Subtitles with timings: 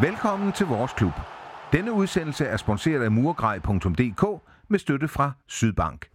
[0.00, 1.12] Velkommen til vores klub.
[1.72, 6.10] Denne udsendelse er sponsoreret af murgrej.dk med støtte fra Sydbank.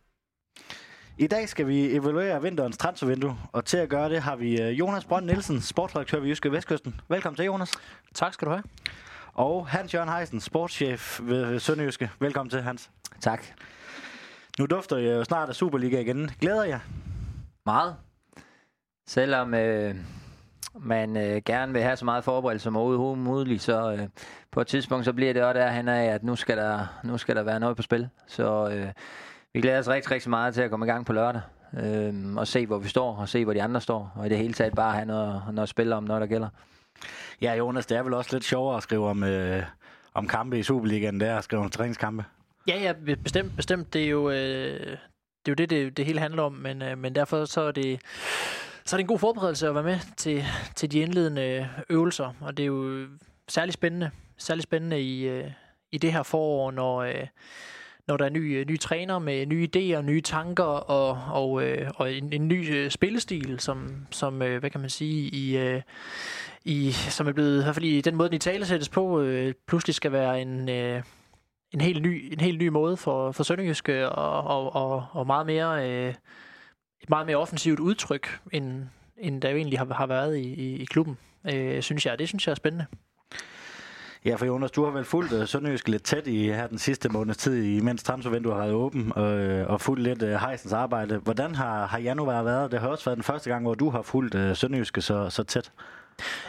[1.18, 4.80] I dag skal vi evaluere vinterens transfervindue, og til at gøre det har vi øh,
[4.80, 7.02] Jonas Brønd Nielsen, sportsredaktør ved Jyske Vestkysten.
[7.10, 7.72] Velkommen til, Jonas.
[8.14, 8.64] Tak skal du have.
[9.34, 12.12] Og Hans Jørgen Heisen, sportschef ved Sønderjyske.
[12.20, 12.92] Velkommen til, Hans.
[13.22, 13.44] Tak.
[14.60, 16.32] Nu dufter jeg jo snart af Superliga igen.
[16.40, 16.80] Glæder jeg?
[17.66, 17.96] Meget.
[19.08, 19.96] Selvom øh,
[20.80, 24.08] man øh, gerne vil have så meget forberedelse som overhovedet muligt, så øh,
[24.52, 27.36] på et tidspunkt så bliver det også derhen af, at nu skal der, nu skal
[27.36, 28.10] der være noget på spil.
[28.28, 28.88] Så øh,
[29.54, 31.42] vi glæder os rigtig, rigtig meget til at komme i gang på lørdag.
[31.84, 34.12] Øh, og se, hvor vi står, og se, hvor de andre står.
[34.16, 36.50] Og i det hele taget bare have noget, noget at spille om, noget der gælder.
[37.42, 39.64] Ja, Jonas, det er vel også lidt sjovere at skrive om, øh,
[40.14, 42.26] om kampe i Superligaen, end det er at skrive om træningskampe.
[42.68, 43.94] Ja, ja, bestemt, bestemt.
[43.94, 46.98] Det er jo, øh, det, er jo det, det, det hele handler om, men, øh,
[46.98, 48.02] men derfor så er det
[48.86, 50.44] så er det en god forberedelse at være med til,
[50.76, 53.08] til de indledende øvelser, og det er jo
[53.48, 55.52] særlig spændende, særlig spændende i, øh,
[55.92, 57.28] i det her forår, når, øh,
[58.08, 61.52] når der er nye, øh, nye træner med nye idéer, nye tanker og, og,
[61.96, 65.82] og en, en ny spillestil, som, som hvad kan man sige, i,
[66.66, 69.26] i, som er blevet, i hvert fald i den måde, den i tale sættes på,
[69.68, 70.70] pludselig skal være en,
[71.72, 75.46] en helt ny, en helt ny måde for, for Sønderjyske og, og, og, og meget
[75.46, 76.14] mere øh,
[77.04, 78.84] et meget mere offensivt udtryk, end,
[79.18, 81.18] end der jo egentlig har, har været i, i, i klubben,
[81.54, 82.20] øh, synes jeg.
[82.20, 82.86] Det synes jeg er spændende.
[84.26, 87.10] Ja, for Jonas, du har vel fulgt uh, Sønderjysk lidt tæt i her den sidste
[87.10, 91.18] måneds tid, imens transfervinduet har været åben, og, øh, og fulgt lidt uh, Heisens arbejde.
[91.18, 92.72] Hvordan har, har januar været?
[92.72, 95.44] Det har også været den første gang, hvor du har fulgt uh, Sønderjyske så, så
[95.44, 95.72] tæt.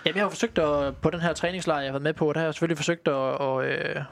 [0.07, 2.39] Ja, jeg har forsøgt at, på den her træningslejr, jeg har været med på, der
[2.39, 4.05] har jeg selvfølgelig forsøgt at, at, at,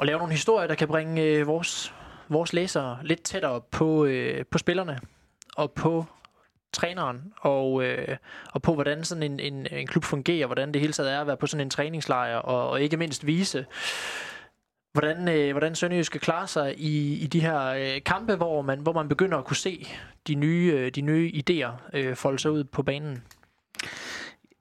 [0.00, 1.94] at lave nogle historier, der kan bringe vores,
[2.28, 4.08] vores læsere lidt tættere på,
[4.50, 5.00] på spillerne
[5.56, 6.04] og på
[6.72, 8.16] træneren, og, øh,
[8.52, 11.26] og på hvordan sådan en, en, en klub fungerer, hvordan det hele taget er at
[11.26, 13.66] være på sådan en træningslejr, og, og ikke mindst vise,
[14.92, 18.80] hvordan, øh, hvordan Sønderjysk skal klare sig i, i de her øh, kampe, hvor man,
[18.80, 19.86] hvor man begynder at kunne se
[20.26, 23.22] de nye, øh, de nye idéer øh, folde sig ud på banen.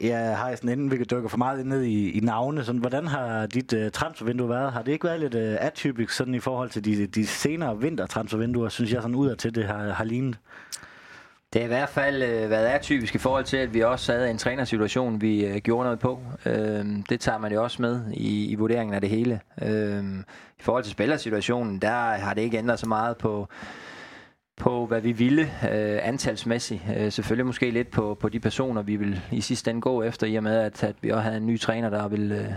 [0.01, 2.81] Ja, har jeg sådan inden vi kan dykke for meget ned i, i navne, sådan,
[2.81, 4.73] hvordan har dit øh, transfervindue været?
[4.73, 8.69] Har det ikke været lidt øh, atypisk sådan i forhold til de, de senere vintertransfervinduer,
[8.69, 10.37] synes jeg sådan ud af til det har, har lignet?
[11.53, 14.29] Det har i hvert fald øh, været atypisk i forhold til, at vi også havde
[14.29, 16.19] en trænersituation, vi øh, gjorde noget på.
[16.45, 19.39] Øh, det tager man jo også med i, i vurderingen af det hele.
[19.61, 20.03] Øh,
[20.59, 23.47] I forhold til spillersituationen, der har det ikke ændret så meget på,
[24.57, 26.81] på hvad vi ville øh, antalsmæssigt.
[26.97, 30.27] Øh, selvfølgelig måske lidt på, på de personer, vi vil i sidste ende gå efter,
[30.27, 32.53] i og med, at, at vi også havde en ny træner, der vil øh,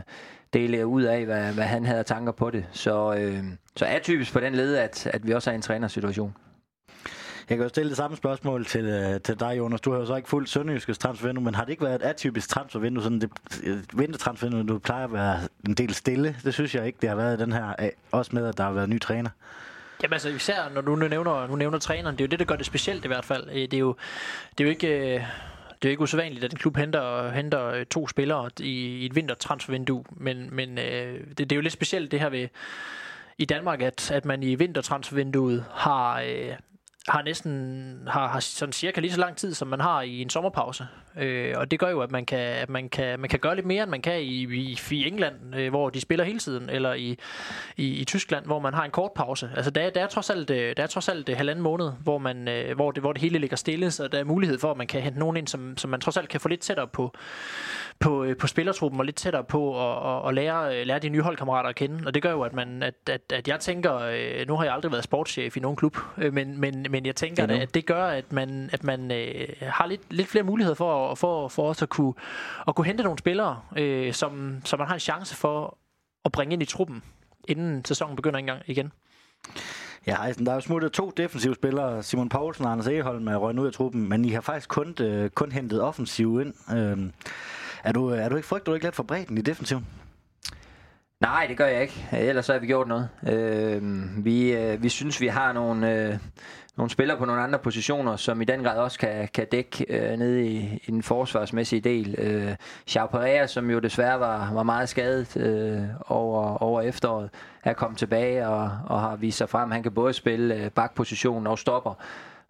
[0.52, 2.64] dele ud af, hvad, hvad han havde tanker på det.
[2.72, 3.44] Så, øh,
[3.76, 6.34] så atypisk på den led, at, at vi også har en trænersituation.
[7.48, 9.80] Jeg kan jo stille det samme spørgsmål til, øh, til dig, Jonas.
[9.80, 12.48] Du har jo så ikke fuldt Sønderjyskets transfervindue, men har det ikke været et atypisk
[12.48, 13.02] transfervindue?
[13.02, 13.30] Sådan det,
[13.62, 16.36] øh, vintertransfervindue, du plejer at være en del stille.
[16.44, 17.74] Det synes jeg ikke, det har været den her.
[17.80, 19.30] Øh, også med, at der har været ny træner.
[20.02, 22.56] Jamen altså især når du nævner, du nævner træneren, det er jo det, der gør
[22.56, 23.48] det specielt i hvert fald.
[23.48, 23.96] Øh, det er jo,
[24.58, 25.14] det er jo ikke...
[25.14, 25.24] Øh,
[25.82, 29.16] det er jo ikke usædvanligt, at en klub henter, henter to spillere i, i et
[29.16, 32.48] vintertransfervindue, men, men øh, det, det er jo lidt specielt det her ved
[33.38, 36.52] i Danmark, at, at man i vintertransfervinduet har, øh,
[37.08, 40.30] har næsten har, har sådan cirka lige så lang tid, som man har i en
[40.30, 40.88] sommerpause.
[41.18, 43.66] Øh, og det gør jo, at man kan, at man kan, man kan gøre lidt
[43.66, 46.92] mere, end man kan i, i, i England, øh, hvor de spiller hele tiden, eller
[46.92, 47.18] i,
[47.76, 49.50] i, i Tyskland, hvor man har en kort pause.
[49.56, 52.48] Altså, der, der er trods alt, øh, der er trods alt halvanden måned, hvor, man,
[52.48, 54.86] øh, hvor, det, hvor det hele ligger stille, så der er mulighed for, at man
[54.86, 57.14] kan hente nogen ind, som, som man trods alt kan få lidt tættere på,
[58.00, 61.08] på, øh, på spillertruppen, og lidt tættere på at, at, at lære, øh, lære de
[61.08, 62.02] nye holdkammerater at kende.
[62.06, 64.74] Og det gør jo, at, man, at, at, at jeg tænker, øh, nu har jeg
[64.74, 67.86] aldrig været sportschef i nogen klub, øh, men, men, men jeg tænker, det at det
[67.86, 71.82] gør, at man, at man øh, har lidt, lidt flere muligheder for, for, for os
[71.82, 72.14] at kunne,
[72.68, 75.78] at kunne hente nogle spillere, øh, som, som man har en chance for
[76.24, 77.02] at bringe ind i truppen,
[77.48, 78.92] inden sæsonen begynder engang igen.
[80.06, 83.36] Ja, Eisen, der er jo smuttet to defensive spillere, Simon Poulsen og Anders Egeholm er
[83.36, 86.54] røgnet ud af truppen, men I har faktisk kun, øh, kun hentet offensiv ind.
[86.76, 87.10] Øh,
[87.84, 89.86] er, du, er du ikke frygter du ikke lidt for bredden i defensiven?
[91.22, 92.08] Nej, det gør jeg ikke.
[92.12, 93.08] Øh, ellers så har vi gjort noget.
[93.28, 93.82] Øh,
[94.24, 96.18] vi, øh, vi synes, vi har nogle, øh,
[96.76, 100.18] nogle spillere på nogle andre positioner, som i den grad også kan, kan dække øh,
[100.18, 102.14] nede i, i den forsvarsmæssige del.
[102.18, 102.54] Øh,
[102.86, 107.30] Chau Pereira, som jo desværre var, var meget skadet øh, over, over efteråret,
[107.64, 109.70] er kommet tilbage og, og har vist sig frem.
[109.70, 111.94] Han kan både spille øh, bakposition og stopper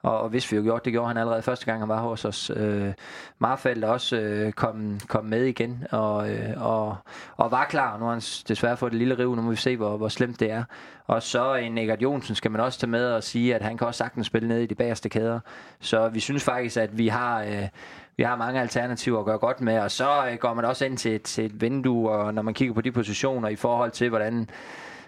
[0.03, 2.25] og, og hvis vi jo gjort, det gjorde han allerede første gang, han var hos
[2.25, 2.51] os.
[2.57, 2.93] Øh,
[3.39, 6.97] Marfeldt også øh, kom, kom med igen, og, øh, og,
[7.37, 7.99] og var klar.
[7.99, 10.41] Nu har han desværre fået det lille riv, nu må vi se, hvor, hvor slemt
[10.41, 10.65] det er.
[11.07, 13.87] Og så en Egert Jonsen skal man også tage med og sige, at han kan
[13.87, 15.41] også sagtens spille ned i de bagerste kæder.
[15.81, 17.43] Så vi synes faktisk, at vi har...
[17.43, 17.69] Øh,
[18.17, 20.99] vi har mange alternativer at gøre godt med, og så øh, går man også ind
[20.99, 24.49] til, til et vindue, og når man kigger på de positioner i forhold til, hvordan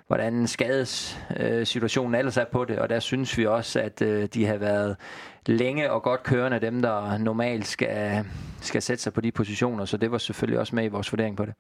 [0.06, 4.46] hvordan skadessituationen øh, ellers er på det, og der synes vi også, at øh, de
[4.46, 4.96] har været
[5.46, 8.24] længe og godt kørende, dem der normalt skal,
[8.60, 11.36] skal sætte sig på de positioner, så det var selvfølgelig også med i vores vurdering
[11.36, 11.54] på det.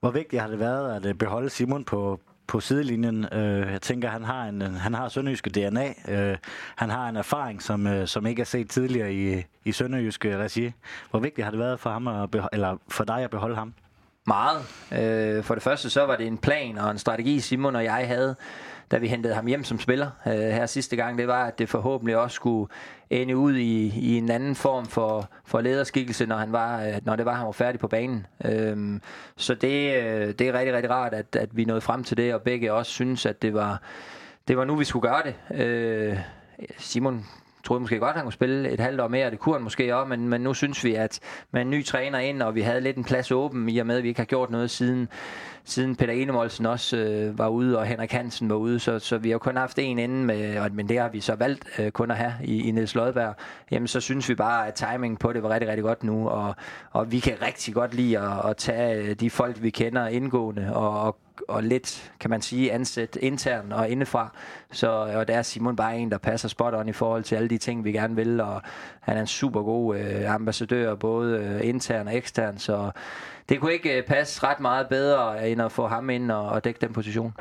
[0.00, 3.26] Hvor vigtigt har det været at øh, beholde Simon på, på sidelinjen.
[3.32, 5.92] Øh, jeg tænker, han har en, øh, han har sønderjyske DNA.
[6.08, 6.36] Øh,
[6.76, 10.72] han har en erfaring, som, øh, som ikke er set tidligere i, i sønderjyske regi.
[11.10, 13.74] Hvor vigtigt har det været for ham at beholde, eller for dig at beholde ham?
[14.26, 14.60] Meget.
[14.92, 18.06] Øh, for det første så var det en plan og en strategi, Simon og jeg
[18.06, 18.36] havde,
[18.90, 21.18] da vi hentede ham hjem som spiller øh, her sidste gang.
[21.18, 22.68] Det var, at det forhåbentlig også skulle
[23.10, 27.16] ende ud i, i en anden form for, for lederskikkelse, når, han var, øh, når
[27.16, 28.26] det var, han var færdig på banen.
[28.44, 29.00] Øh,
[29.36, 32.34] så det, øh, det er rigtig, rigtig rart, at, at vi nåede frem til det,
[32.34, 33.82] og begge også synes, at det var,
[34.48, 35.64] det var nu, vi skulle gøre det.
[35.64, 36.18] Øh,
[36.78, 37.26] Simon
[37.64, 39.96] troede måske godt, at han kunne spille et halvt år mere, det kunne han måske
[39.96, 41.20] også, men, men nu synes vi, at
[41.50, 43.96] med en ny træner ind, og vi havde lidt en plads åben, i og med,
[43.96, 45.08] at vi ikke har gjort noget siden,
[45.64, 49.30] siden Peter Enemolsen også øh, var ude, og Henrik Hansen var ude, så, så vi
[49.30, 52.10] har kun haft en inden, med, og, men det har vi så valgt øh, kun
[52.10, 53.34] at have i, i Niels Lodberg,
[53.70, 56.56] jamen så synes vi bare, at timingen på det var rigtig, rigtig godt nu, og,
[56.90, 60.74] og vi kan rigtig godt lide at, at tage øh, de folk, vi kender indgående,
[60.74, 61.16] og, og
[61.48, 64.32] og lidt, kan man sige, ansat internt og indefra.
[64.72, 67.48] Så, og der er Simon bare en, der passer spot on i forhold til alle
[67.48, 68.62] de ting, vi gerne vil, og
[69.00, 72.90] han er en super god øh, ambassadør, både øh, intern og ekstern, så
[73.48, 76.48] det kunne ikke øh, passe ret meget bedre, øh, end at få ham ind og,
[76.48, 77.32] og dække den position.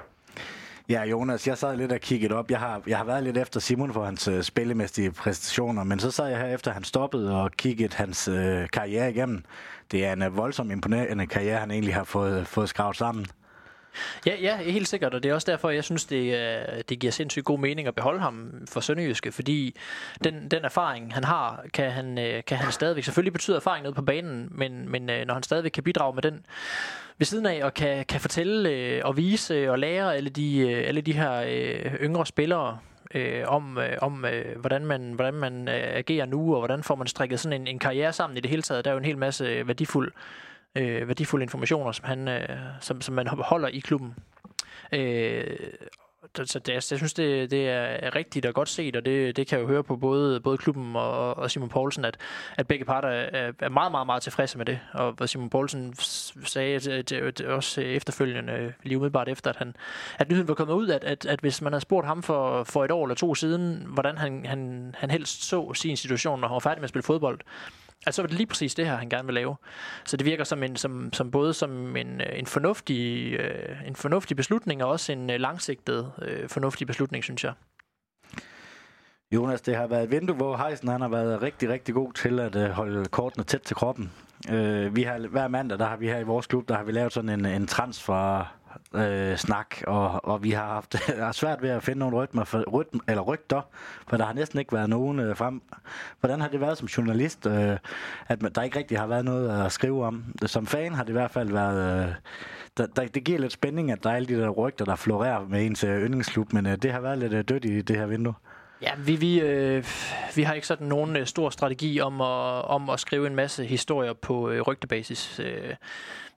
[0.89, 2.51] Ja, Jonas, jeg sad lidt og kiggede op.
[2.51, 6.11] Jeg har, jeg har været lidt efter Simon for hans øh, spillemæssige præstationer, men så
[6.11, 9.43] sad jeg her efter, han stoppede og kiggede hans øh, karriere igennem.
[9.91, 13.25] Det er en øh, voldsom imponerende karriere, han egentlig har fået, fået skravet sammen.
[14.25, 17.11] Ja, ja, helt sikkert, og det er også derfor, jeg synes, det, øh, det giver
[17.11, 19.75] sindssygt god mening at beholde ham for Sønderjyske, fordi
[20.23, 23.95] den, den erfaring, han har, kan han, øh, kan han stadigvæk, selvfølgelig betyder erfaring noget
[23.95, 26.45] på banen, men, men øh, når han stadigvæk kan bidrage med den
[27.17, 31.13] ved siden af, og kan, kan fortælle og vise og lære alle de, alle de
[31.13, 31.43] her
[32.01, 32.77] yngre spillere,
[33.13, 36.95] øh, om, øh, om øh, hvordan man, hvordan man øh, agerer nu, og hvordan får
[36.95, 38.85] man strikket sådan en, en karriere sammen i det hele taget.
[38.85, 40.11] Der er jo en hel masse værdifuld
[40.75, 42.49] øh, værdifulde informationer, som, han, øh,
[42.79, 44.15] som, som man holder i klubben.
[44.91, 45.57] Øh,
[46.35, 49.57] så det, jeg synes, det, det er rigtigt og godt set, og det, det kan
[49.57, 52.17] jeg jo høre på både, både klubben og, og Simon Poulsen, at,
[52.57, 54.79] at begge parter er, er meget, meget, meget tilfredse med det.
[54.93, 55.95] Og Simon Poulsen
[56.43, 59.75] sagde at, at, at også efterfølgende, lige umiddelbart efter, at, han,
[60.19, 62.85] at nyheden var kommet ud, at, at, at hvis man havde spurgt ham for, for
[62.85, 66.53] et år eller to siden, hvordan han, han, han helst så sin situation, når han
[66.53, 67.39] var færdig med at spille fodbold,
[68.05, 69.55] Altså var det lige præcis det her, han gerne vil lave.
[70.05, 73.95] Så det virker som, en, som, som både som en, øh, en, fornuftig, øh, en
[73.95, 77.53] fornuftig beslutning, og også en øh, langsigtet øh, fornuftig beslutning, synes jeg.
[79.31, 82.39] Jonas, det har været et vindue, hvor Heisen han har været rigtig, rigtig god til
[82.39, 84.11] at øh, holde kortene tæt til kroppen.
[84.49, 86.91] Øh, vi har hver mandag, der har vi her i vores klub, der har vi
[86.91, 88.53] lavet sådan en, en transfer
[88.93, 92.63] øh, snak, og, og vi har haft har svært ved at finde nogle rytmer for,
[92.71, 93.61] rytm, eller rygter,
[94.07, 95.61] for der har næsten ikke været nogen øh, frem.
[96.19, 97.77] Hvordan har det været som journalist, øh,
[98.27, 100.25] at der ikke rigtig har været noget at skrive om?
[100.45, 102.07] Som fan har det i hvert fald været...
[102.07, 102.13] Øh,
[102.77, 105.47] der, der, det giver lidt spænding, at der er alle de der rygter, der florerer
[105.47, 108.05] med ens øh, yndlingsklub, men øh, det har været lidt øh, dødt i det her
[108.05, 108.33] vindue.
[108.83, 109.85] Ja, vi, vi, øh,
[110.35, 113.65] vi har ikke sådan nogen øh, stor strategi om at, om at skrive en masse
[113.65, 115.39] historier på øh, rygtebasis.
[115.39, 115.75] Øh,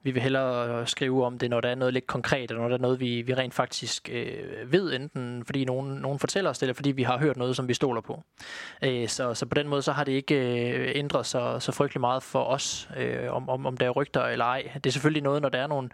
[0.03, 2.77] vi vil hellere skrive om det, når der er noget lidt konkret, eller når der
[2.77, 6.63] er noget, vi, vi rent faktisk øh, ved, enten fordi nogen, nogen fortæller os det,
[6.63, 8.23] eller fordi vi har hørt noget, som vi stoler på.
[8.81, 12.01] Øh, så, så på den måde, så har det ikke øh, ændret sig så frygtelig
[12.01, 14.71] meget for os, øh, om, om, om der er rygter eller ej.
[14.73, 15.89] Det er selvfølgelig noget, når der er nogle,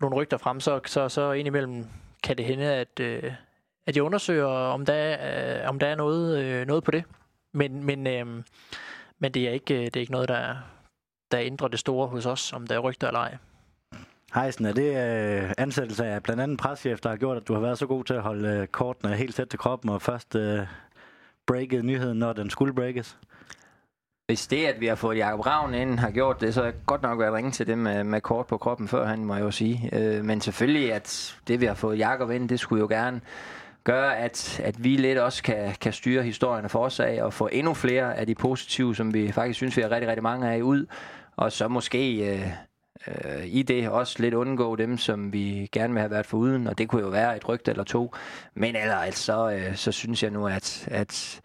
[0.00, 1.86] nogle rygter frem, så, så, så indimellem
[2.22, 3.32] kan det hende, at, øh,
[3.86, 7.04] at jeg undersøger, om der er, øh, om der er noget, øh, noget på det.
[7.54, 8.26] Men, men, øh,
[9.18, 10.56] men det, er ikke, det er ikke noget, der,
[11.30, 13.36] der ændrer det store hos os, om der er rygter eller ej.
[14.34, 14.96] Heisen, er det
[15.44, 18.04] øh, ansættelse af blandt andet preschef, der har gjort, at du har været så god
[18.04, 20.66] til at holde øh, kortene helt tæt til kroppen og først øh,
[21.46, 23.18] breaket nyheden, når den skulle breakes?
[24.26, 26.86] Hvis det, at vi har fået Jacob Ravn ind, har gjort det, så er det
[26.86, 29.42] godt nok været ringe til det med, med kort på kroppen før, han må jeg
[29.42, 29.90] jo sige.
[29.92, 33.20] Øh, men selvfølgelig, at det, vi har fået Jacob ind, det skulle jo gerne
[33.84, 37.48] gør, at, at vi lidt også kan, kan styre historierne for os af og få
[37.52, 40.60] endnu flere af de positive, som vi faktisk synes, vi har rigtig, rigtig mange af
[40.60, 40.86] ud.
[41.36, 42.46] Og så måske øh,
[43.06, 46.78] øh, i det også lidt undgå dem, som vi gerne vil have været foruden, og
[46.78, 48.14] det kunne jo være et rygte eller to.
[48.54, 51.40] Men ellers så, øh, så synes jeg nu, at, at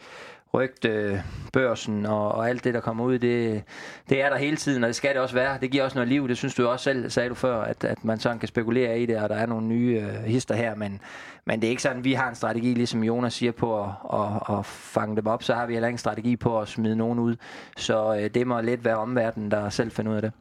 [0.54, 1.24] rygte,
[1.54, 3.64] børsen og, og alt det, der kommer ud, det,
[4.10, 5.58] det er der hele tiden, og det skal det også være.
[5.62, 8.06] Det giver også noget liv, det synes du også selv, sagde du før, at, at
[8.06, 11.00] man sådan kan spekulere i det, og der er nogle nye øh, hister her, men,
[11.46, 14.58] men det er ikke sådan, vi har en strategi, ligesom Jonas siger, på at, at,
[14.58, 17.20] at fange dem op, så har vi heller ikke en strategi på at smide nogen
[17.20, 17.36] ud.
[17.78, 20.32] Så øh, det må lidt være omverdenen, der selv finder ud af det.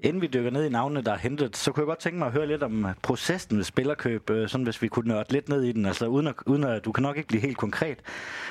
[0.00, 2.26] Inden vi dykker ned i navnene, der er hentet, så kunne jeg godt tænke mig
[2.26, 5.48] at høre lidt om øh, processen ved spillerkøb, øh, sådan hvis vi kunne nørde lidt
[5.48, 7.98] ned i den, altså uden at, uden at du kan nok ikke blive helt konkret,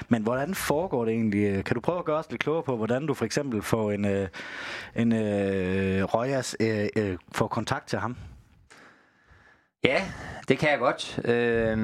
[0.09, 1.49] men hvordan foregår det egentlig?
[1.49, 3.91] Øh, kan du prøve at gøre os lidt klogere på, hvordan du for eksempel får
[3.91, 4.27] en, en,
[4.95, 8.17] en øh, Røjas, øh, øh, får kontakt til ham?
[9.83, 10.03] Ja,
[10.47, 11.19] det kan jeg godt.
[11.25, 11.77] Øh,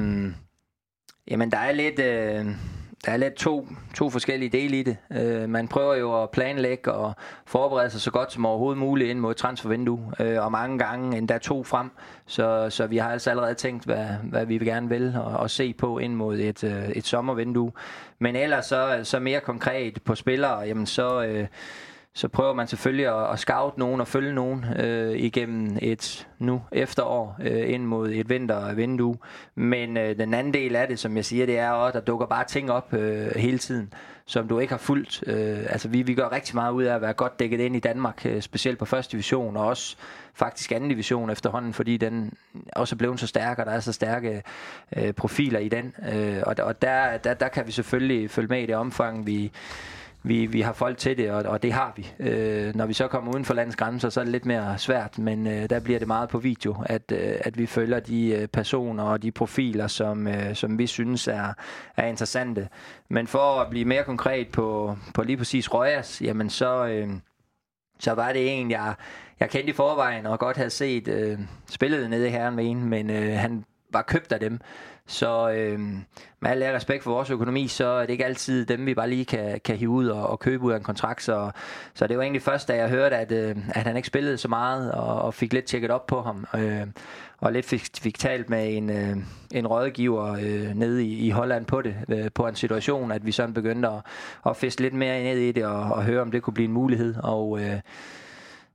[1.27, 1.99] jamen, der er lidt...
[1.99, 2.74] Øh
[3.05, 4.97] der er lidt to, to forskellige dele i det.
[5.11, 7.13] Øh, man prøver jo at planlægge og
[7.45, 11.37] forberede sig så godt som overhovedet muligt ind mod transfervindue, øh, og mange gange endda
[11.37, 11.91] to frem.
[12.25, 15.73] Så, så vi har altså allerede tænkt, hvad, hvad vi gerne vil og, og se
[15.73, 17.71] på ind mod et, øh, et sommervindue.
[18.19, 21.23] Men ellers så, så mere konkret på spillere, jamen så...
[21.23, 21.47] Øh,
[22.15, 26.61] så prøver man selvfølgelig at, at scout nogen og følge nogen øh, igennem et nu
[26.71, 29.17] efterår øh, ind mod et vintervindue.
[29.55, 32.11] Men øh, den anden del af det, som jeg siger, det er også, at der
[32.11, 33.93] dukker bare ting op øh, hele tiden,
[34.25, 35.23] som du ikke har fulgt.
[35.27, 37.79] Øh, altså vi, vi gør rigtig meget ud af at være godt dækket ind i
[37.79, 39.95] Danmark, øh, specielt på første division, og også
[40.33, 42.33] faktisk anden division efterhånden, fordi den
[42.75, 44.43] også er blevet så stærk, og der er så stærke
[44.97, 45.93] øh, profiler i den.
[46.13, 49.51] Øh, og og der, der, der kan vi selvfølgelig følge med i det omfang, vi
[50.25, 52.13] vi, vi har folk til det, og, og det har vi.
[52.19, 55.17] Øh, når vi så kommer uden for landets grænser, så er det lidt mere svært,
[55.17, 58.47] men øh, der bliver det meget på video, at, øh, at vi følger de øh,
[58.47, 61.53] personer og de profiler, som, øh, som vi synes er,
[61.97, 62.69] er interessante.
[63.09, 66.85] Men for at blive mere konkret på, på lige præcis Røjas, jamen så...
[66.85, 67.09] Øh,
[67.99, 68.93] så var det en, jeg,
[69.39, 71.39] jeg kendte i forvejen, og godt havde set øh,
[71.69, 74.59] spillet nede i herren med en, men øh, han var købt af dem.
[75.07, 75.79] Så øh,
[76.39, 79.25] med al respekt for vores økonomi, så er det ikke altid dem, vi bare lige
[79.25, 81.23] kan, kan hive ud og, og købe ud af en kontrakt.
[81.23, 81.51] Så,
[81.93, 84.47] så det var egentlig først, da jeg hørte, at, øh, at han ikke spillede så
[84.47, 86.45] meget, og, og fik lidt tjekket op på ham.
[86.55, 86.87] Øh,
[87.37, 89.17] og lidt fik, fik talt med en, øh,
[89.51, 93.31] en rådgiver øh, nede i, i Holland på det, øh, på en situation, at vi
[93.31, 94.01] sådan begyndte at,
[94.45, 96.73] at fiske lidt mere ned i det, og, og høre, om det kunne blive en
[96.73, 97.15] mulighed.
[97.23, 97.59] Og...
[97.61, 97.79] Øh,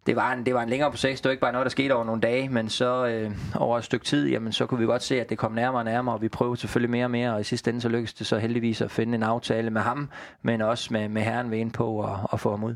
[0.06, 1.20] det var, en, det var en længere proces.
[1.20, 3.84] Det var ikke bare noget, der skete over nogle dage, men så øh, over et
[3.84, 6.22] stykke tid, jamen, så kunne vi godt se, at det kom nærmere og nærmere, og
[6.22, 8.80] vi prøvede selvfølgelig mere og mere, og i sidste ende så lykkedes det så heldigvis
[8.80, 10.10] at finde en aftale med ham,
[10.42, 12.74] men også med, med herren ved ind på og, og få ham ud.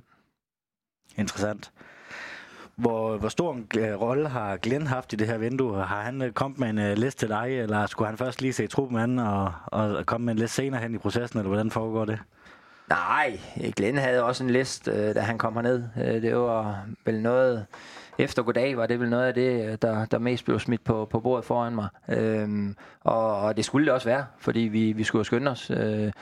[1.16, 1.72] Interessant.
[2.76, 5.76] Hvor, hvor stor en øh, rolle har Glenn haft i det her vindue?
[5.76, 8.52] Har han øh, kommet med en uh, liste til dig, eller skulle han først lige
[8.52, 11.70] se truppen an og, og komme med en liste senere hen i processen, eller hvordan
[11.70, 12.18] foregår det?
[12.88, 13.40] Nej,
[13.76, 15.84] Glenn havde også en list, øh, da han kom herned.
[15.96, 17.66] Øh, det var vel noget...
[18.18, 21.08] Efter goddag var det vel noget af det, øh, der, der mest blev smidt på,
[21.10, 21.88] på bordet foran mig.
[22.08, 25.70] Øhm, og, og det skulle det også være, fordi vi, vi skulle skynde os.
[25.70, 26.12] Øh,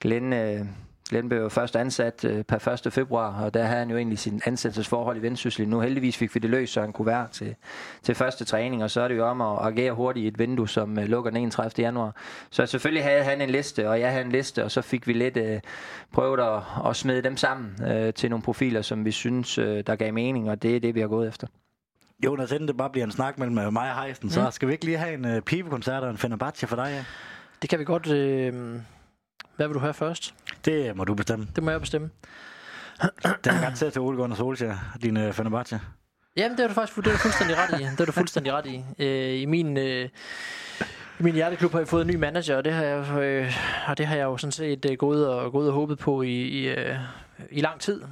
[0.00, 0.66] Glenn, øh,
[1.10, 2.92] Glenn blev jo først ansat øh, per 1.
[2.92, 5.68] februar, og der havde han jo egentlig sin ansættelsesforhold i Vendsyssel.
[5.68, 7.54] Nu heldigvis fik vi det løst, så han kunne være til,
[8.02, 10.68] til første træning, og så er det jo om at agere hurtigt i et vindue,
[10.68, 11.84] som øh, lukker den 31.
[11.84, 12.16] januar.
[12.50, 15.12] Så selvfølgelig havde han en liste, og jeg havde en liste, og så fik vi
[15.12, 15.60] lidt øh,
[16.12, 19.96] prøvet at, at smide dem sammen øh, til nogle profiler, som vi synes, øh, der
[19.96, 21.46] gav mening, og det er det, vi har gået efter.
[22.24, 24.30] Jonas, inden det bare bliver en snak mellem øh, mig og Heisen, mm.
[24.30, 26.90] så skal vi ikke lige have en uh, pibekoncert og en Fenerbahce for dig?
[26.90, 27.04] Ja?
[27.62, 28.10] Det kan vi godt...
[28.10, 28.80] Øh
[29.60, 30.34] hvad vil du have først?
[30.64, 31.48] Det må du bestemme.
[31.56, 32.10] Det må jeg bestemme.
[33.44, 35.80] Den er til til Ole Gunnar Solskjaer, din uh, Fenerbahce.
[36.36, 37.84] Jamen, det er du faktisk det er du fuldstændig ret i.
[37.84, 38.84] Det er du fuldstændig ret i.
[38.98, 39.76] Øh, I min...
[39.76, 40.08] Øh,
[41.20, 43.52] i min hjerteklub har jeg fået en ny manager, og det har jeg, øh,
[43.88, 46.42] og det har jeg jo sådan set øh, gået, og, gået og håbet på i,
[46.42, 46.96] i, øh,
[47.50, 48.02] i lang tid.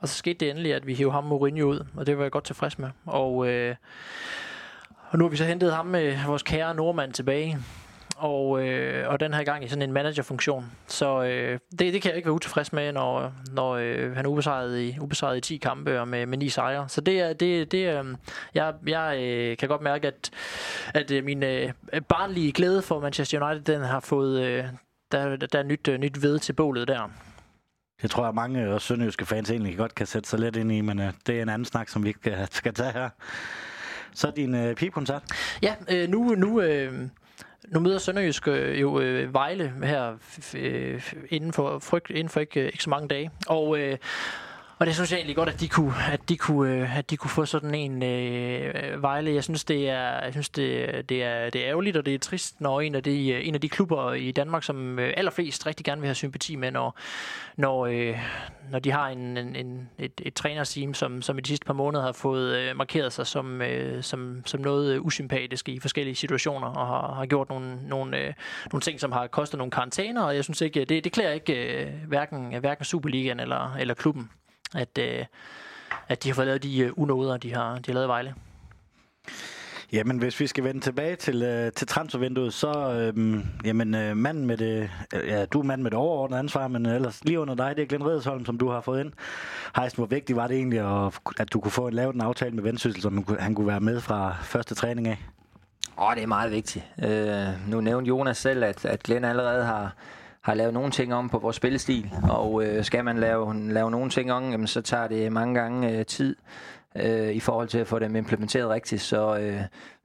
[0.00, 2.32] Og så skete det endelig, at vi hævde ham Mourinho ud, og det var jeg
[2.32, 2.90] godt tilfreds med.
[3.06, 3.74] Og, øh,
[5.08, 7.58] og nu har vi så hentet ham med vores kære nordmand tilbage
[8.22, 10.72] og, øh, og den her gang i sådan en managerfunktion.
[10.86, 14.30] Så øh, det, det kan jeg ikke være utilfreds med, når, når øh, han er
[14.30, 16.88] ubesejret i, ubesejret i 10 kampe og med, med 9 sejre.
[16.88, 18.04] Så det er, det, det øh,
[18.54, 20.30] jeg, jeg øh, kan godt mærke, at,
[20.94, 21.72] at øh, min øh,
[22.08, 24.64] barnlige glæde for Manchester United, den har fået, øh,
[25.12, 27.10] der, der er nyt, øh, nyt ved til bålet der.
[28.02, 30.80] Det tror jeg, mange af sønderjyske fans egentlig godt kan sætte sig lidt ind i,
[30.80, 33.08] men øh, det er en anden snak, som vi ikke skal tage her.
[34.14, 35.22] Så din øh, pipkoncert?
[35.62, 37.08] Ja, øh, nu, nu øh,
[37.68, 40.14] nu møder Sønderjysk øh, jo øh, Vejle her
[40.54, 43.30] øh, inden, for, frygt, inden for ikke, øh, ikke så mange dage.
[43.46, 43.98] Og, øh,
[44.82, 47.16] og det synes jeg egentlig godt, at de kunne, at de kunne, øh, at de
[47.16, 49.34] kunne få sådan en øh, Vejle.
[49.34, 52.18] Jeg synes, det er, jeg synes det, det, er, det er ærgerligt, og det er
[52.18, 55.84] trist, når en af de, en af de klubber i Danmark, som øh, allerflest rigtig
[55.84, 56.98] gerne vil have sympati med, når,
[57.56, 58.18] når, øh,
[58.70, 61.74] når de har en, en, en, et, et trænerteam, som, som i de sidste par
[61.74, 66.14] måneder har fået øh, markeret sig som, øh, som, som noget øh, usympatisk i forskellige
[66.14, 68.34] situationer, og har, har gjort nogle, nogle, øh,
[68.72, 71.84] nogle ting, som har kostet nogle karantæner, og jeg synes ikke, det, det klæder ikke
[71.84, 74.30] øh, hverken, hverken Superligaen eller, eller klubben
[74.74, 75.24] at, øh,
[76.08, 78.34] at de har fået lavet de øh, unåder, de har, de har lavet i Vejle.
[79.92, 84.46] Jamen, hvis vi skal vende tilbage til, øh, til transfervinduet, så øh, jamen, øh, manden
[84.46, 87.54] med det, øh, ja, du er mand med det overordnede ansvar, men ellers lige under
[87.54, 89.12] dig, det er Glenn Redesholm, som du har fået ind.
[89.76, 92.54] Heisen, hvor vigtigt var det egentlig, at, at du kunne få en, lavet en aftale
[92.54, 95.18] med Vendsyssel, som han kunne være med fra første træning af?
[95.98, 96.84] Åh, oh, det er meget vigtigt.
[97.04, 99.94] Øh, nu nævnte Jonas selv, at, at Glenn allerede har,
[100.42, 104.10] har lavet nogle ting om på vores spillestil, og øh, skal man lave, lave nogle
[104.10, 106.36] ting om, jamen, så tager det mange gange øh, tid
[106.96, 109.02] øh, i forhold til at få dem implementeret rigtigt.
[109.02, 109.60] Så øh,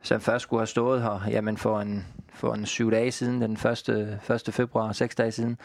[0.09, 3.53] han først skulle have stået her jamen for en, for en syv dage siden, den
[3.53, 4.19] 1.
[4.47, 4.53] 1.
[4.53, 5.57] februar, seks dage siden,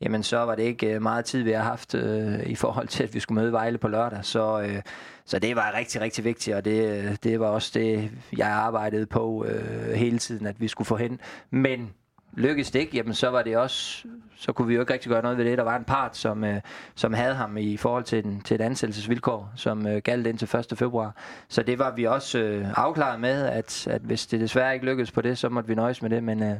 [0.00, 3.02] jamen så var det ikke øh, meget tid, vi har haft øh, i forhold til,
[3.02, 4.24] at vi skulle møde Vejle på lørdag.
[4.24, 4.82] Så, øh,
[5.24, 9.06] så det var rigtig, rigtig vigtigt, og det, øh, det var også det, jeg arbejdede
[9.06, 11.20] på øh, hele tiden, at vi skulle få hen.
[11.50, 11.90] Men
[12.36, 15.22] lykkedes det ikke, jamen så var det også, så kunne vi jo ikke rigtig gøre
[15.22, 15.58] noget ved det.
[15.58, 16.60] Der var en part, som, øh,
[16.94, 20.78] som havde ham i forhold til, den, til et ansættelsesvilkår, som øh, galt indtil 1.
[20.78, 21.16] februar.
[21.48, 25.10] Så det var vi også øh, afklaret med, at, at hvis det desværre ikke lykkedes
[25.10, 26.22] på det, så måtte vi nøjes med det.
[26.22, 26.56] Men øh,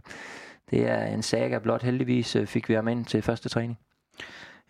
[0.71, 1.83] det er en saga blot.
[1.83, 3.79] Heldigvis øh, fik vi ham ind til første træning.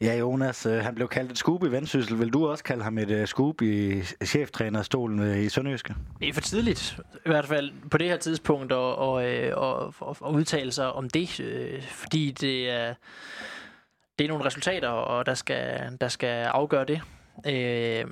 [0.00, 2.18] Ja, Jonas, øh, han blev kaldt et skub i Vendsyssel.
[2.18, 5.94] Vil du også kalde ham et øh, skub i cheftrænerstolen øh, i Sønderjyske?
[6.20, 9.12] Det er for tidligt, i hvert fald på det her tidspunkt, at, og,
[9.52, 12.94] og, og, og udtale sig om det, øh, fordi det er,
[14.18, 17.00] det er nogle resultater, og der skal, der skal afgøre det.
[17.46, 18.04] Øh,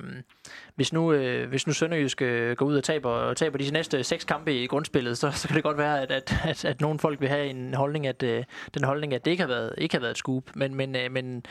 [0.75, 4.23] hvis nu, øh, hvis nu Sønderjysk øh, går ud og taber, taber de næste seks
[4.23, 7.21] kampe i grundspillet, så, så kan det godt være, at, at, at, at nogle folk
[7.21, 9.99] vil have en holdning, at øh, den holdning, at det ikke har været, ikke har
[9.99, 10.43] været et scoop.
[10.55, 11.45] Men, men, øh, men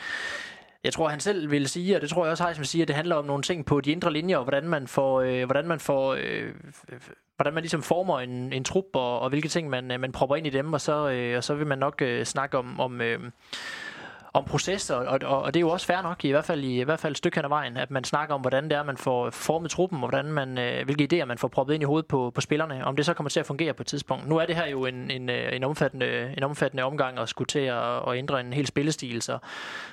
[0.83, 2.95] jeg tror, han selv vil sige, og det tror jeg også, Heisen siger, at det
[2.95, 5.79] handler om nogle ting på de indre linjer, og hvordan man får, øh, hvordan man
[5.79, 6.53] får øh,
[7.35, 10.35] hvordan man ligesom former en, en trup, og, og hvilke ting man, øh, man propper
[10.35, 13.01] ind i dem, og så, øh, og så vil man nok øh, snakke om, om
[13.01, 13.19] øh,
[14.33, 16.79] om processer, og, og, og det er jo også fair nok, i hvert fald i,
[16.79, 18.83] i hvert fald et stykke hen ad vejen, at man snakker om, hvordan det er,
[18.83, 21.85] man får formet truppen, og hvordan man, øh, hvilke idéer man får proppet ind i
[21.85, 24.27] hovedet på, på spillerne, om det så kommer til at fungere på et tidspunkt.
[24.27, 27.47] Nu er det her jo en, en, øh, en, omfattende, en omfattende omgang at skulle
[27.47, 29.37] til at, at ændre en hel spillestil, så,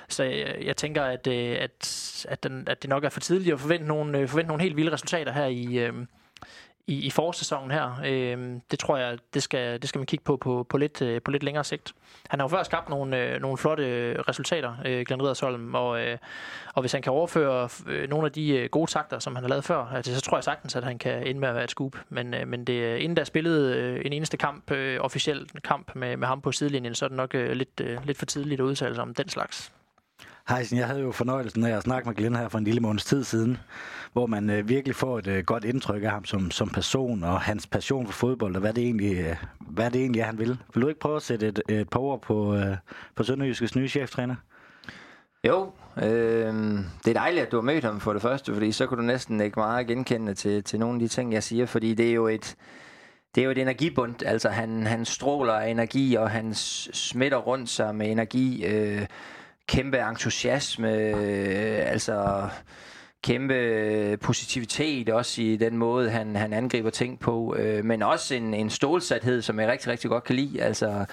[0.09, 3.53] så jeg, jeg tænker, at, øh, at, at, den, at det nok er for tidligt
[3.53, 5.91] at forvente nogle, øh, forvente nogle helt vilde resultater her i,
[6.91, 8.01] i, i forårssæsonen her.
[8.05, 11.21] Øh, det tror jeg, det skal, det skal man kigge på på, på, lidt, øh,
[11.21, 11.93] på lidt længere sigt.
[12.29, 16.01] Han har jo før skabt nogle, øh, nogle flotte øh, resultater, øh, Glenn Riddersholm, og,
[16.01, 16.17] øh,
[16.73, 19.49] og hvis han kan overføre øh, nogle af de øh, gode takter, som han har
[19.49, 21.71] lavet før, altså, så tror jeg sagtens, at han kan ende med at være et
[21.71, 21.97] scoop.
[22.09, 26.17] Men, øh, men det, inden der spillede øh, en eneste kamp, øh, officiel kamp med,
[26.17, 28.65] med ham på sidelinjen, så er det nok øh, lidt, øh, lidt for tidligt at
[28.65, 29.71] udtale sig om den slags.
[30.49, 33.05] Heisen, jeg havde jo fornøjelsen af at snakke med Glenn her for en lille måneds
[33.05, 33.57] tid siden,
[34.13, 37.41] hvor man øh, virkelig får et øh, godt indtryk af ham som, som person og
[37.41, 40.57] hans passion for fodbold, og hvad det egentlig, øh, hvad det egentlig er, han vil.
[40.73, 42.77] Vil du ikke prøve at sætte et, et par ord på, øh,
[43.15, 44.35] på Sønderjyskets nye cheftræner?
[45.47, 46.53] Jo, øh,
[47.05, 49.07] det er dejligt, at du har mødt ham for det første, fordi så kunne du
[49.07, 52.13] næsten ikke meget genkende til, til nogle af de ting, jeg siger, fordi det er
[52.13, 52.55] jo et,
[53.35, 57.69] det er jo et energibund, altså han, han stråler af energi, og han smitter rundt
[57.69, 59.05] sig med energi, øh,
[59.71, 62.49] kæmpe entusiasme, øh, altså
[63.23, 68.53] kæmpe positivitet også i den måde, han, han angriber ting på, øh, men også en,
[68.53, 70.61] en stålsathed, som jeg rigtig, rigtig godt kan lide.
[70.61, 71.05] Altså,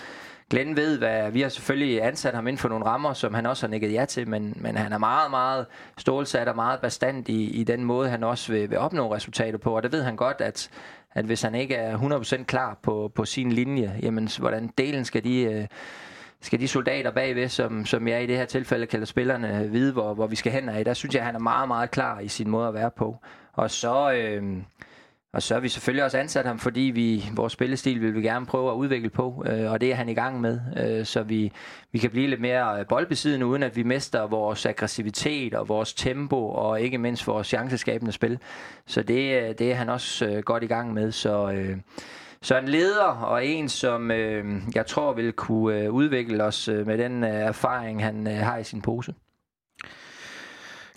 [0.50, 3.66] Glenn ved, hvad vi har selvfølgelig ansat ham inden for nogle rammer, som han også
[3.66, 5.66] har nikket ja til, men, men han er meget, meget
[5.98, 9.76] stålsat og meget bestand i, i den måde, han også vil, vil opnå resultater på,
[9.76, 10.70] og det ved han godt, at,
[11.14, 15.24] at hvis han ikke er 100% klar på, på sin linje, jamen hvordan delen skal
[15.24, 15.42] de...
[15.42, 15.66] Øh,
[16.40, 19.92] skal de soldater bagved, som, som jeg i det her tilfælde kalder spillerne, øh, vide,
[19.92, 20.84] hvor, hvor vi skal hen af.
[20.84, 23.16] Der synes jeg, at han er meget, meget klar i sin måde at være på.
[23.52, 24.42] Og så, øh,
[25.32, 28.46] og så har vi selvfølgelig også ansat ham, fordi vi vores spillestil vil vi gerne
[28.46, 31.52] prøve at udvikle på, øh, og det er han i gang med, øh, så vi,
[31.92, 35.94] vi kan blive lidt mere øh, boldbesiddende, uden at vi mister vores aggressivitet og vores
[35.94, 38.38] tempo, og ikke mindst vores chanceskabende spil.
[38.86, 41.50] Så det, øh, det er han også øh, godt i gang med, så...
[41.50, 41.76] Øh,
[42.42, 46.86] så en leder og en, som øh, jeg tror vil kunne øh, udvikle os øh,
[46.86, 49.14] med den øh, erfaring, han øh, har i sin pose.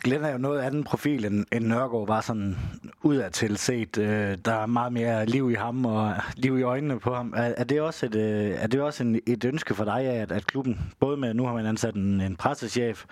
[0.04, 2.58] Glenn er jo noget anden profil, end, end Nørgaard var sådan
[3.04, 3.98] udadtil set.
[3.98, 7.34] Øh, der er meget mere liv i ham og liv i øjnene på ham.
[7.38, 10.32] Er, er det også et, øh, er det også en, et ønske for dig, at,
[10.32, 13.06] at klubben, både med, nu har man ansat en, en pressechef,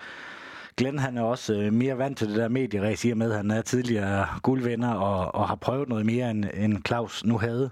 [0.76, 3.36] Glenn han er også øh, mere vant til det der medieræs, i og med, at
[3.36, 7.70] han er tidligere guldvinder og, og har prøvet noget mere, end, end Claus nu havde.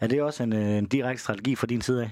[0.00, 2.10] Er det også en, øh, en direkte strategi fra din side af?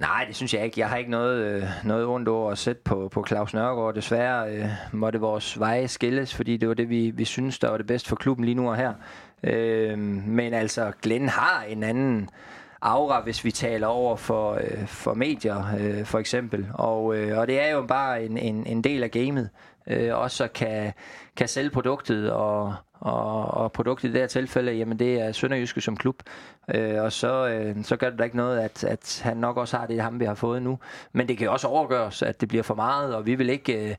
[0.00, 0.80] Nej, det synes jeg ikke.
[0.80, 3.94] Jeg har ikke noget, øh, noget ondt over at sætte på, på Claus Nørgaard.
[3.94, 7.76] Desværre øh, måtte vores veje skilles, fordi det var det, vi, vi synes, der var
[7.76, 8.92] det bedste for klubben lige nu og her.
[9.42, 12.30] Øh, men altså, Glenn har en anden
[12.84, 16.66] aura, hvis vi taler over for, øh, for medier, øh, for eksempel.
[16.74, 19.50] Og, øh, og det er jo bare en, en, en del af gamet.
[19.86, 20.92] Øh, også kan,
[21.36, 25.80] kan sælge produktet, og, og, og produktet i det her tilfælde, jamen det er Sønderjyske
[25.80, 26.22] som klub.
[26.74, 29.76] Øh, og så, øh, så gør det da ikke noget, at, at han nok også
[29.76, 30.78] har det, ham vi har fået nu.
[31.12, 33.88] Men det kan jo også overgøres, at det bliver for meget, og vi vil ikke...
[33.88, 33.94] Øh,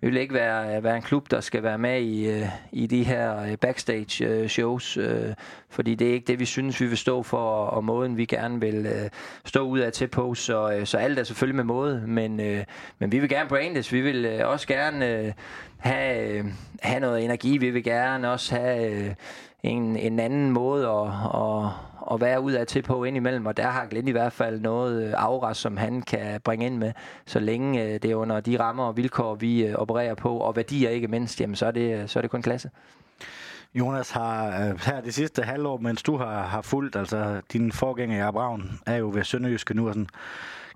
[0.00, 3.02] vi vil ikke være, være en klub, der skal være med i, øh, i de
[3.04, 4.98] her øh, backstage øh, shows,
[5.70, 8.60] fordi det er ikke det, vi synes, vi vil stå for, og måden, vi gerne
[8.60, 9.10] vil
[9.44, 10.34] stå ud af til på.
[10.34, 12.36] Så, så alt er selvfølgelig med måde, men,
[12.98, 13.92] men vi vil gerne brandes.
[13.92, 15.34] Vi vil også gerne
[15.78, 16.44] have,
[16.82, 17.58] have noget energi.
[17.58, 19.16] Vi vil gerne også have
[19.62, 21.70] en, en anden måde at, at,
[22.12, 25.06] at være ud af til på indimellem, og der har Glenn i hvert fald noget
[25.06, 26.92] øh, aura, som han kan bringe ind med,
[27.26, 30.56] så længe øh, det er under de rammer og vilkår, vi øh, opererer på, og
[30.56, 32.70] værdier ikke mindst, jamen så er det, så er det kun klasse.
[33.74, 34.50] Jonas har
[34.86, 38.96] her det sidste halvår, mens du har, har fulgt, altså din forgænger i Braun, er
[38.96, 40.08] jo ved Sønderjyske nu, og sådan,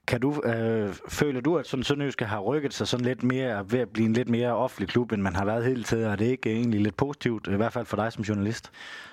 [0.07, 3.79] kan du, øh, føler du, at sådan Sønderjyske har rykket sig sådan lidt mere ved
[3.79, 6.05] at blive en lidt mere offentlig klub, end man har været hele tiden?
[6.05, 8.71] Er det ikke egentlig lidt positivt, i hvert fald for dig som journalist?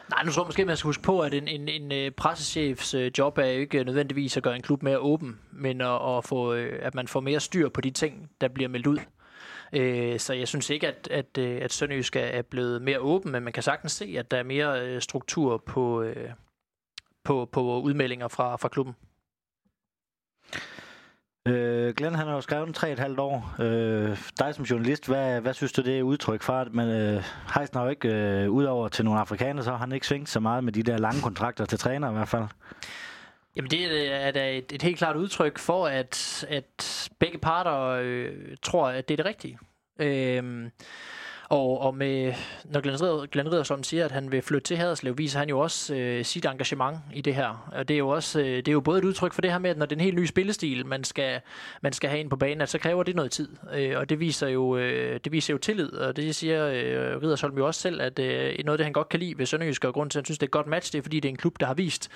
[0.09, 2.93] Nej, nu tror jeg måske, man skal huske på, at en, en, en øh, pressechefs
[2.93, 6.25] øh, job er jo ikke nødvendigvis at gøre en klub mere åben, men at, at,
[6.25, 8.97] få, øh, at man får mere styr på de ting, der bliver meldt ud.
[10.17, 13.63] Så jeg synes ikke, at, at, at Sønderjysk er blevet mere åben, men man kan
[13.63, 16.05] sagtens se, at der er mere struktur på,
[17.23, 18.95] på, på udmeldinger fra, fra klubben.
[21.47, 23.55] Øh, Glenn han har jo skrevet tre et halvt år.
[23.59, 26.67] Øh, dig som journalist, hvad, hvad synes du det er udtryk for?
[26.71, 27.23] Men øh,
[27.55, 30.39] Heisen har jo ikke, øh, udover til nogle afrikanere, så har han ikke svingt så
[30.39, 32.43] meget med de der lange kontrakter til træner i hvert fald.
[33.55, 38.33] Jamen det er da et, et helt klart udtryk for, at, at begge parter øh,
[38.61, 39.59] tror, at det er det rigtige.
[39.99, 40.69] Øh,
[41.51, 42.33] og, og med,
[42.63, 45.95] når Glenn, Ridder, Glenn siger, at han vil flytte til Haderslev, viser han jo også
[45.95, 47.69] øh, sit engagement i det her.
[47.71, 49.59] Og det er jo også øh, det er jo både et udtryk for det her
[49.59, 51.41] med, at når det er en helt ny spillestil, man skal,
[51.81, 53.49] man skal have ind på banen, at så kræver det noget tid.
[53.73, 57.57] Øh, og det viser jo øh, det viser jo tillid, og det siger øh, Riddersholm
[57.57, 59.93] jo også selv, at øh, noget af det, han godt kan lide ved Sønderjysk, og
[59.93, 61.33] grund til, at han synes, det er et godt match, det er, fordi det er
[61.33, 62.09] en klub, der har vist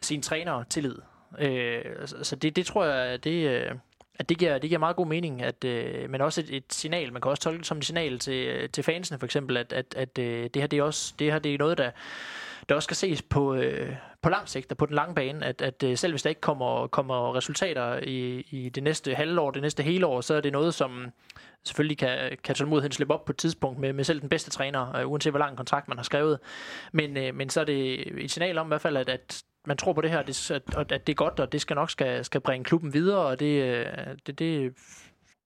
[0.00, 0.96] sine trænere tillid.
[1.38, 1.82] Øh,
[2.22, 3.70] så det, det tror jeg, det, øh,
[4.18, 7.12] at det giver, det giver meget god mening, at, øh, men også et, et signal.
[7.12, 9.72] Man kan også tolke det som et signal til, øh, til fansene for eksempel, at,
[9.72, 11.90] at, at øh, det her det er også det her det er noget, der,
[12.68, 15.62] der også skal ses på, øh, på lang sigt og på den lange bane, at,
[15.62, 19.62] at øh, selv hvis der ikke kommer, kommer resultater i, i det næste halvår, det
[19.62, 21.10] næste hele år, så er det noget, som
[21.64, 24.96] selvfølgelig kan, kan tålmodigheden slippe op på et tidspunkt med, med selv den bedste træner,
[24.96, 26.38] øh, uanset hvor lang kontrakt man har skrevet.
[26.92, 29.76] Men, øh, men så er det et signal om i hvert fald, at, at man
[29.76, 32.24] tror på det her, det, at, at det er godt, og det skal nok skal,
[32.24, 33.86] skal bringe klubben videre, og det, øh,
[34.26, 34.74] det, det,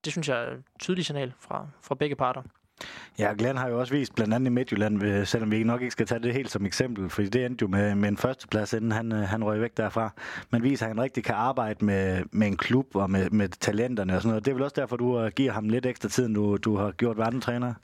[0.04, 2.42] det synes jeg er et tydeligt signal fra, fra begge parter.
[3.18, 5.92] Ja, Glenn har jo også vist, blandt andet i Midtjylland, øh, selvom vi nok ikke
[5.92, 8.92] skal tage det helt som eksempel, for det endte jo med, med en førsteplads, inden
[8.92, 10.12] han, øh, han røg væk derfra.
[10.50, 14.14] Men viser, at han rigtig kan arbejde med, med en klub og med, med talenterne
[14.14, 14.44] og sådan noget.
[14.44, 17.18] Det er vel også derfor, du giver ham lidt ekstra tid, du, du har gjort
[17.18, 17.74] verdenstræner?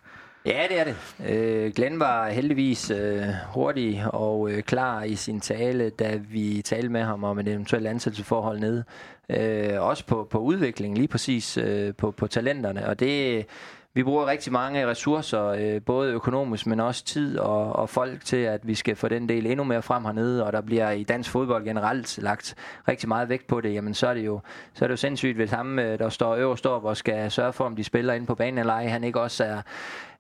[0.47, 0.97] Ja, det er det.
[1.29, 3.23] Øh, Glenn var heldigvis øh,
[3.55, 7.87] hurtig og øh, klar i sin tale, da vi talte med ham om et eventuelt
[7.87, 8.85] ansættelsesforhold nede.
[9.29, 12.89] Øh, også på, på udviklingen, lige præcis øh, på, på talenterne.
[12.89, 13.47] Og det,
[13.95, 18.37] vi bruger rigtig mange ressourcer, øh, både økonomisk, men også tid og, og folk til,
[18.37, 21.31] at vi skal få den del endnu mere frem hernede, og der bliver i dansk
[21.31, 22.55] fodbold generelt lagt
[22.89, 24.41] rigtig meget vægt på det, jamen så er det jo,
[24.75, 27.53] så er det jo sindssygt, hvis ham, øh, der står øverst op og skal sørge
[27.53, 29.63] for, om de spiller inde på banen eller ej, han ikke også er,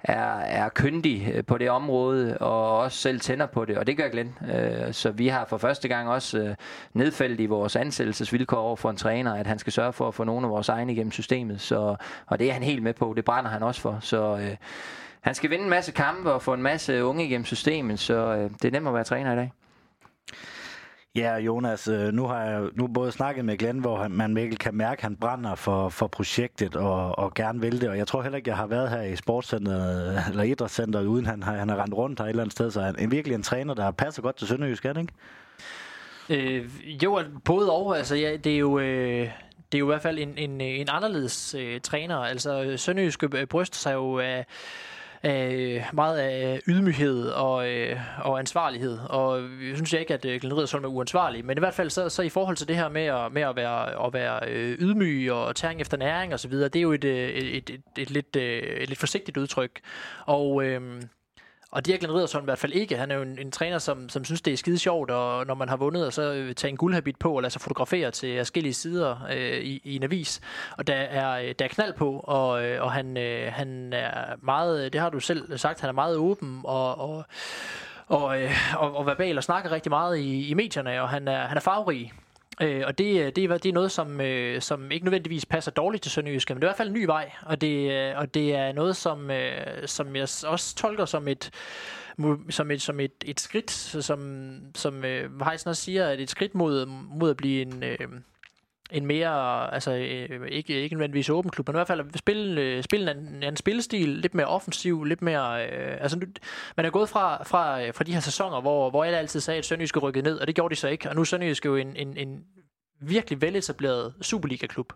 [0.05, 3.97] er, er kyndig øh, på det område, og også selv tænder på det, og det
[3.97, 4.38] gør Glenn.
[4.55, 6.55] Øh, så vi har for første gang også øh,
[6.93, 10.25] nedfældet i vores ansættelsesvilkår over for en træner, at han skal sørge for at få
[10.25, 13.25] nogle af vores egne igennem systemet, så, og det er han helt med på, det
[13.25, 14.57] brænder han også for, så øh,
[15.21, 18.51] han skal vinde en masse kampe og få en masse unge igennem systemet, så øh,
[18.51, 19.53] det er nemt at være træner i dag.
[21.16, 24.74] Ja, Jonas, øh, nu har jeg nu både snakket med Glenn, hvor man virkelig kan
[24.74, 27.88] mærke, at han brænder for, for projektet og, og gerne vil det.
[27.88, 31.27] Og jeg tror heller ikke, jeg har været her i sportscenteret øh, eller idrætscenteret, uden
[31.27, 32.70] han har, han har rendt rundt her et eller andet sted.
[32.70, 35.07] Så han er virkelig en træner, der passer godt til Sønderjysk, ikke?
[36.29, 36.70] Øh,
[37.05, 37.96] jo, både og.
[37.98, 38.79] Altså, ja, det er jo...
[38.79, 39.31] Øh
[39.72, 42.16] det er jo i hvert fald en, en, en anderledes øh, træner.
[42.16, 44.46] Altså, Sønderjyske øh, bryster sig jo af,
[45.24, 48.98] af, meget af ydmyghed og, øh, og ansvarlighed.
[48.98, 51.90] Og jeg synes jeg ikke, at øh, Glenn Riddersholm er uansvarlig, men i hvert fald
[51.90, 54.78] så, så i forhold til det her med at, med at være, at være øh,
[54.80, 57.70] ydmyg og tæring efter næring og så videre, det er jo et, øh, et, et,
[57.70, 59.80] et, et, lidt, et lidt forsigtigt udtryk.
[60.26, 60.64] Og...
[60.64, 61.02] Øh,
[61.74, 62.96] og Dirk Riddersholm i hvert fald ikke.
[62.96, 65.54] Han er jo en, en træner, som, som synes, det er skide sjovt, og når
[65.54, 68.10] man har vundet, og så øh, tager tage en guldhabit på og lade sig fotografere
[68.10, 70.40] til forskellige sider øh, i, i en avis.
[70.78, 74.37] Og der er, øh, der er knald på, og, øh, og han, øh, han er
[74.42, 77.24] meget, det har du selv sagt, han er meget åben og, og
[78.08, 81.46] og, øh, og, og verbal og snakker rigtig meget i, i medierne, og han er,
[81.46, 82.12] han er farverig.
[82.61, 86.03] Øh, og det, øh, det, det er noget, som, øh, som ikke nødvendigvis passer dårligt
[86.03, 88.35] til Sønderjyske, men det er i hvert fald en ny vej, og det, øh, og
[88.35, 91.51] det er noget, som, øh, som jeg også tolker som et
[92.51, 96.55] som et, som et, et skridt, som, som øh, Heisen også siger, at et skridt
[96.55, 97.99] mod, mod at blive en, øh,
[98.90, 102.83] en mere, altså øh, ikke, ikke nødvendigvis åben klub, men i hvert fald spille, øh,
[102.83, 106.27] spille en, en spillestil, lidt mere offensiv, lidt mere, øh, altså
[106.77, 109.59] man er gået fra, fra, øh, fra de her sæsoner, hvor, hvor alle altid sagde,
[109.59, 111.77] at Sønderjyske rykkede ned, og det gjorde de så ikke, og nu er Sønderjyske jo
[111.77, 112.44] en, en, en
[113.01, 114.92] virkelig veletableret Superliga-klub.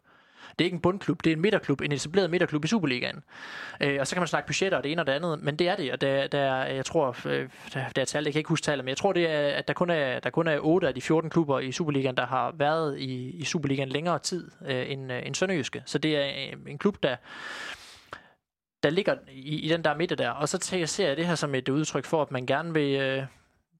[0.58, 3.22] Det er ikke en bundklub, det er en midterklub, en etableret midterklub i Superligaen.
[3.80, 5.68] Øh, og så kan man snakke budgetter og det ene og det andet, men det
[5.68, 8.48] er det, og der, der jeg tror, øh, der, der er tal, jeg kan ikke
[8.48, 10.88] huske tallet, men jeg tror, det er, at der kun er, der kun er 8
[10.88, 14.90] af de 14 klubber i Superligaen, der har været i, i Superligaen længere tid øh,
[14.90, 15.82] end, øh, end Sønderjyske.
[15.86, 17.16] Så det er øh, en klub, der
[18.82, 20.30] der ligger i, i den der midte der.
[20.30, 23.22] Og så ser jeg det her som et udtryk for, at man gerne vil, øh,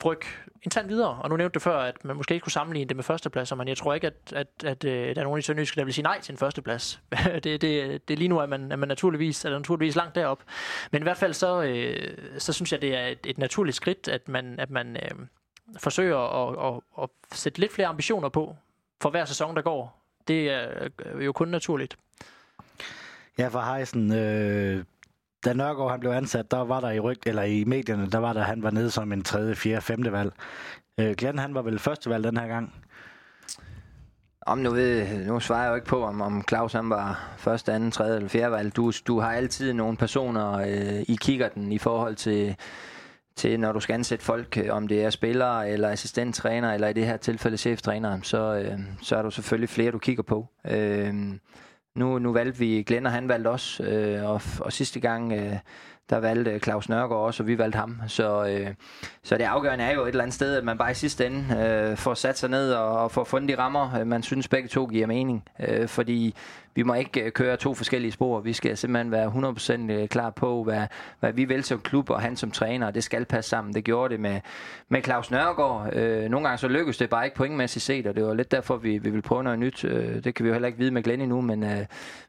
[0.04, 0.26] rykke
[0.62, 1.18] en tand videre.
[1.22, 3.68] Og nu nævnte du før, at man måske ikke kunne sammenligne det med førstepladser, men
[3.68, 6.02] jeg tror ikke, at, at, at, at der er nogen i Sønderjysk, der vil sige
[6.02, 7.00] nej til en førsteplads.
[7.44, 10.42] det, det, det lige nu, at man, at man naturligvis, er naturligvis langt derop.
[10.90, 14.08] Men i hvert fald så, øh, så synes jeg, det er et, et naturligt skridt,
[14.08, 15.26] at man, at man øh,
[15.78, 18.56] forsøger at, at, at sætte lidt flere ambitioner på
[19.02, 20.04] for hver sæson, der går.
[20.28, 20.88] Det er
[21.20, 21.96] jo kun naturligt.
[23.38, 24.84] Ja, for Heisen, øh,
[25.44, 28.33] da Nørgaard han blev ansat, der var der i rygt, eller i medierne, der var
[28.33, 30.33] der, han var nede som en tredje, fjerde, femte valg.
[31.01, 32.74] Øh, Glenn, han var vel første valg den her gang?
[34.46, 37.72] Om nu, ved, nu svarer jeg jo ikke på, om, om Claus han var første,
[37.72, 38.77] anden, tredje eller fjerde valg.
[38.77, 42.57] Du, du har altid nogle personer øh, i kigger den i forhold til,
[43.37, 46.92] til, når du skal ansætte folk, øh, om det er spillere eller assistenttræner, eller i
[46.92, 50.46] det her tilfælde cheftræner, så, øh, så er du selvfølgelig flere, du kigger på.
[50.70, 51.14] Øh,
[51.98, 55.56] nu, nu valgte vi Glenn, og han valgte os, øh, og, og sidste gang, øh,
[56.11, 58.00] der valgte Claus Nørgaard også, og vi valgte ham.
[58.06, 58.74] Så, øh,
[59.22, 61.56] så det afgørende er jo et eller andet sted, at man bare i sidste ende
[61.90, 64.68] øh, får sat sig ned og, og får fundet de rammer, øh, man synes begge
[64.68, 65.44] to giver mening.
[65.68, 66.34] Øh, fordi
[66.74, 68.40] vi må ikke øh, køre to forskellige spor.
[68.40, 69.26] Vi skal simpelthen være
[69.88, 70.87] 100% øh, klar på, hvad,
[71.20, 73.74] hvad vi vil som klub, og han som træner, og det skal passe sammen.
[73.74, 74.40] Det gjorde det med,
[74.88, 75.96] med Claus Nørgaard.
[75.96, 78.76] Øh, nogle gange så lykkedes det bare ikke pointmæssigt set, og det var lidt derfor,
[78.76, 79.85] vi, vi vil prøve noget nyt.
[79.85, 81.87] Øh, det kan vi jo heller ikke vide med Glenn endnu, men øh,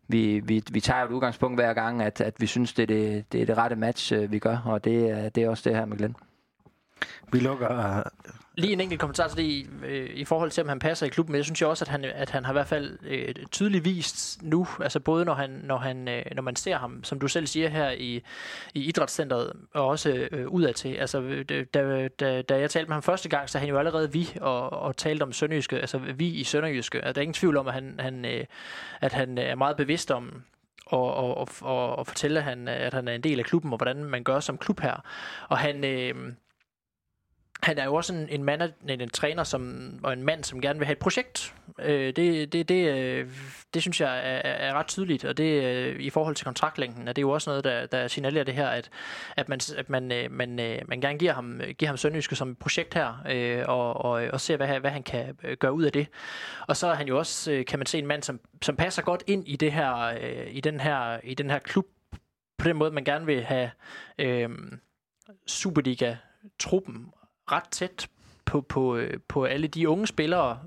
[0.08, 3.32] vi, vi, vi tager et udgangspunkt hver gang, at, at vi synes, det er det,
[3.32, 5.86] det, er det rette match, øh, vi gør, og det, det er også det her
[5.86, 6.15] med Glenn.
[7.32, 8.04] Vi lukker
[8.60, 11.10] Lige en enkelt kommentar til det i, øh, i forhold til, om han passer i
[11.10, 11.32] klubben.
[11.32, 13.86] Men jeg synes jo også, at han, at han har i hvert fald øh, tydeligt
[13.86, 17.28] vist nu, altså både når, han, når, han, øh, når man ser ham, som du
[17.28, 18.24] selv siger her i,
[18.74, 20.95] i idrætscenteret, og også øh, udadtil.
[20.95, 24.12] Altså, øh, da, da, da jeg talte med ham første gang, så han jo allerede
[24.12, 26.98] vi og, og talte om Sønderjyske, altså vi i Sønderjyske.
[26.98, 28.45] Altså, der er ingen tvivl om, at han, han, øh,
[29.02, 30.41] at han er meget bevidst om,
[30.86, 33.72] og, og, og, og, og fortælle, at han, at han er en del af klubben,
[33.72, 35.04] og hvordan man gør som klub her.
[35.48, 35.84] Og han...
[35.84, 36.15] Øh,
[37.63, 40.62] han er jo også en, en, mand, en, en træner som, og en mand, som
[40.62, 41.56] gerne vil have et projekt.
[41.80, 43.28] Øh, det, det, det, øh,
[43.74, 47.13] det synes jeg er, er ret tydeligt, og det øh, i forhold til kontraktlængden, er
[47.13, 48.89] det jo også noget, der, der signalerer det her, at,
[49.38, 52.52] at, man, at man, øh, man, øh, man gerne giver ham, giver ham Sønderjyske som
[52.52, 55.84] et projekt her, øh, og, og, og ser, hvad, hvad han kan øh, gøre ud
[55.84, 56.08] af det.
[56.67, 59.02] Og så er han jo også, øh, kan man se, en mand, som, som passer
[59.02, 61.86] godt ind i, det her, øh, i, den her, i den her klub,
[62.58, 63.72] på den måde, man gerne vil have
[64.19, 64.50] øh,
[65.48, 67.12] Superliga-truppen
[67.52, 68.08] ret tæt
[68.46, 70.60] på, på, øh, på alle de unge spillere,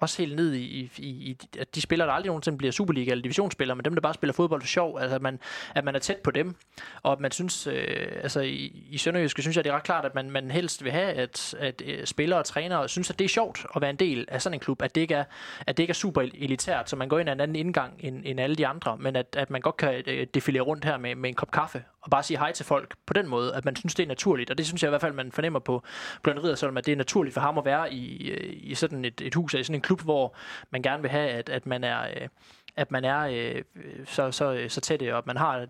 [0.00, 3.22] også helt ned i, i, i at de spillere, der aldrig nogensinde bliver Superliga- eller
[3.22, 5.38] divisionsspillere, men dem, der bare spiller fodbold for sjov, altså at man,
[5.74, 6.54] at man er tæt på dem,
[7.02, 10.04] og at man synes, øh, altså i, i Sønderjyske synes jeg, det er ret klart,
[10.04, 13.24] at man, man helst vil have, at, at øh, spillere og trænere synes, at det
[13.24, 15.24] er sjovt at være en del af sådan en klub, at det ikke er,
[15.66, 18.22] at det ikke er super elitært, så man går ind af en anden indgang end,
[18.24, 21.14] end alle de andre, men at, at man godt kan øh, defilere rundt her med,
[21.14, 23.76] med en kop kaffe, og bare sige hej til folk på den måde, at man
[23.76, 25.82] synes, det er naturligt, og det synes jeg i hvert fald, man fornemmer på
[26.22, 29.20] Bjørn Riddersholm, at det er naturligt for ham at være i, øh, i sådan et,
[29.20, 30.34] et hus, i sådan en klub, hvor
[30.70, 32.28] man gerne vil have, at, at man er, øh,
[32.76, 35.66] at man er øh, øh så, så, øh, så tæt, og at man har,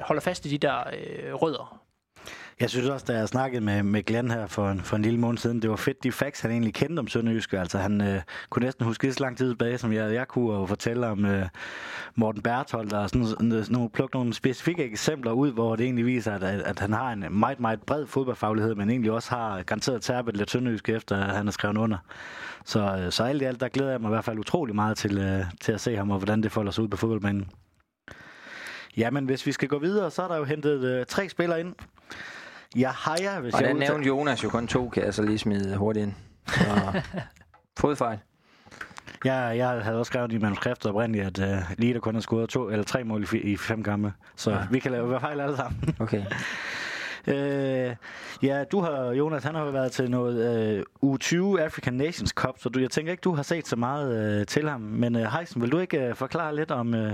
[0.00, 1.87] holder fast i de der øh, rødder.
[2.60, 5.20] Jeg synes også, da jeg snakkede med, med Glenn her for en, for en lille
[5.20, 7.52] måned siden, det var fedt, de facts, han egentlig kendte om Sønderjysk.
[7.52, 10.52] Altså, han øh, kunne næsten huske lige så lang tid tilbage, som jeg, jeg kunne,
[10.52, 11.46] og fortælle om øh,
[12.14, 16.34] Morten Berthold, og sådan, sådan, nogle, plukke nogle specifikke eksempler ud, hvor det egentlig viser,
[16.34, 20.36] at, at han har en meget, meget bred fodboldfaglighed, men egentlig også har garanteret tærpet
[20.36, 21.98] lidt Sønderjysk, efter at han er skrevet under.
[22.64, 24.96] Så, øh, så alt i alt, der glæder jeg mig i hvert fald utrolig meget
[24.96, 27.50] til, øh, til at se ham, og hvordan det folder sig ud på fodboldbanen.
[28.96, 31.74] Jamen, hvis vi skal gå videre, så er der jo hentet øh, tre spillere ind.
[32.76, 35.38] Jeg hejer, hvis og jeg den nævnte Jonas jo kun to, kan jeg så lige
[35.38, 36.14] smide hurtigt ind.
[36.46, 37.02] Så,
[37.80, 38.18] fodfejl.
[39.24, 42.48] Jeg, jeg havde også skrevet i manuskriptet oprindeligt, at uh, lige der kun har scoret
[42.48, 44.12] to eller tre mål i, i fem kampe.
[44.36, 44.58] Så ja.
[44.70, 45.94] vi kan lave hvad fejl alle sammen.
[46.00, 46.24] Okay.
[47.26, 47.96] øh,
[48.42, 52.54] ja, du har, Jonas, han har jo været til noget uh, U20 African Nations Cup,
[52.58, 54.80] så du, jeg tænker ikke, du har set så meget uh, til ham.
[54.80, 57.12] Men uh, Heisen, vil du ikke uh, forklare lidt om, uh,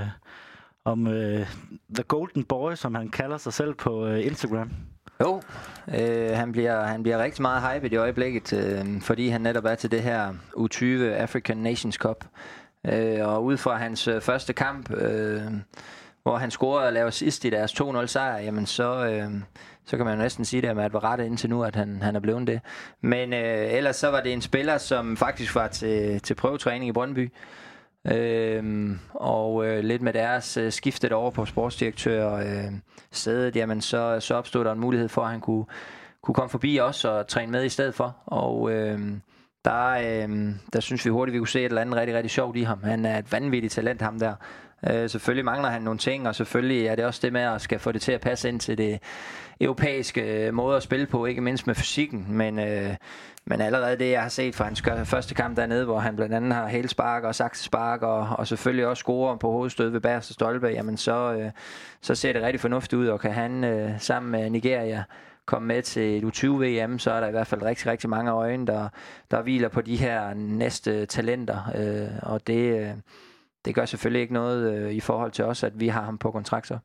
[0.84, 1.46] om øh,
[1.94, 4.70] The Golden Boy, som han kalder sig selv på øh, Instagram?
[5.20, 5.42] Jo,
[5.98, 9.74] øh, han, bliver, han bliver rigtig meget hyped i øjeblikket, øh, fordi han netop er
[9.74, 12.24] til det her U20 African Nations Cup.
[12.86, 15.42] Øh, og ud fra hans øh, første kamp, øh,
[16.22, 19.30] hvor han scorede og laver sidst i deres 2-0 sejr, jamen så, øh,
[19.84, 22.16] så kan man jo næsten sige, at det var ret indtil nu, at han, han
[22.16, 22.60] er blevet det.
[23.00, 26.92] Men øh, ellers så var det en spiller, som faktisk var til, til prøvetræning i
[26.92, 27.32] Brøndby.
[28.12, 32.72] Øhm, og øh, lidt med deres øh, skiftet over på sportsdirektør øh,
[33.12, 35.64] stedet, jamen så, så opstod der en mulighed for, at han kunne,
[36.22, 38.16] kunne komme forbi os og træne med i stedet for.
[38.26, 39.00] Og øh,
[39.64, 42.56] der, øh, der synes vi hurtigt, vi kunne se et eller andet rigtig, rigtig sjovt
[42.56, 42.82] i ham.
[42.82, 44.34] Han er et vanvittigt talent, ham der.
[44.90, 47.78] Øh, selvfølgelig mangler han nogle ting, og selvfølgelig er det også det med at skal
[47.78, 48.98] få det til at passe ind til det
[49.60, 52.94] europæiske øh, måde at spille på, ikke mindst med fysikken, men, øh,
[53.46, 56.54] men allerede det, jeg har set fra hans første kamp dernede, hvor han blandt andet
[56.54, 60.96] har hælspark og saksespark, og, og selvfølgelig også scorer på hovedstød ved bagerste Stolpe, jamen
[60.96, 61.50] så, øh,
[62.00, 65.04] så ser det rigtig fornuftigt ud, og kan han øh, sammen med Nigeria
[65.46, 68.66] komme med til et U20-VM, så er der i hvert fald rigtig, rigtig mange øjne,
[68.66, 68.88] der,
[69.30, 72.90] der hviler på de her næste talenter, øh, og det, øh,
[73.64, 76.30] det gør selvfølgelig ikke noget øh, i forhold til os, at vi har ham på
[76.30, 76.78] kontrakt så.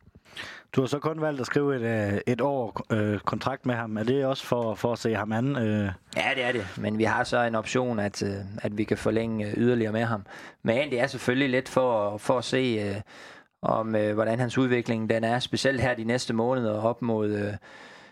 [0.75, 3.97] Du har så kun valgt at skrive et, øh, et år øh, kontrakt med ham.
[3.97, 5.55] Er det også for, for at se ham anden?
[5.55, 5.91] Øh?
[6.15, 6.67] Ja, det er det.
[6.77, 10.03] Men vi har så en option, at, øh, at vi kan forlænge øh, yderligere med
[10.03, 10.25] ham.
[10.63, 13.01] Men det er selvfølgelig lidt for, for at se, øh,
[13.61, 15.39] om øh, hvordan hans udvikling den er.
[15.39, 17.29] Specielt her de næste måneder op mod...
[17.29, 17.53] Øh,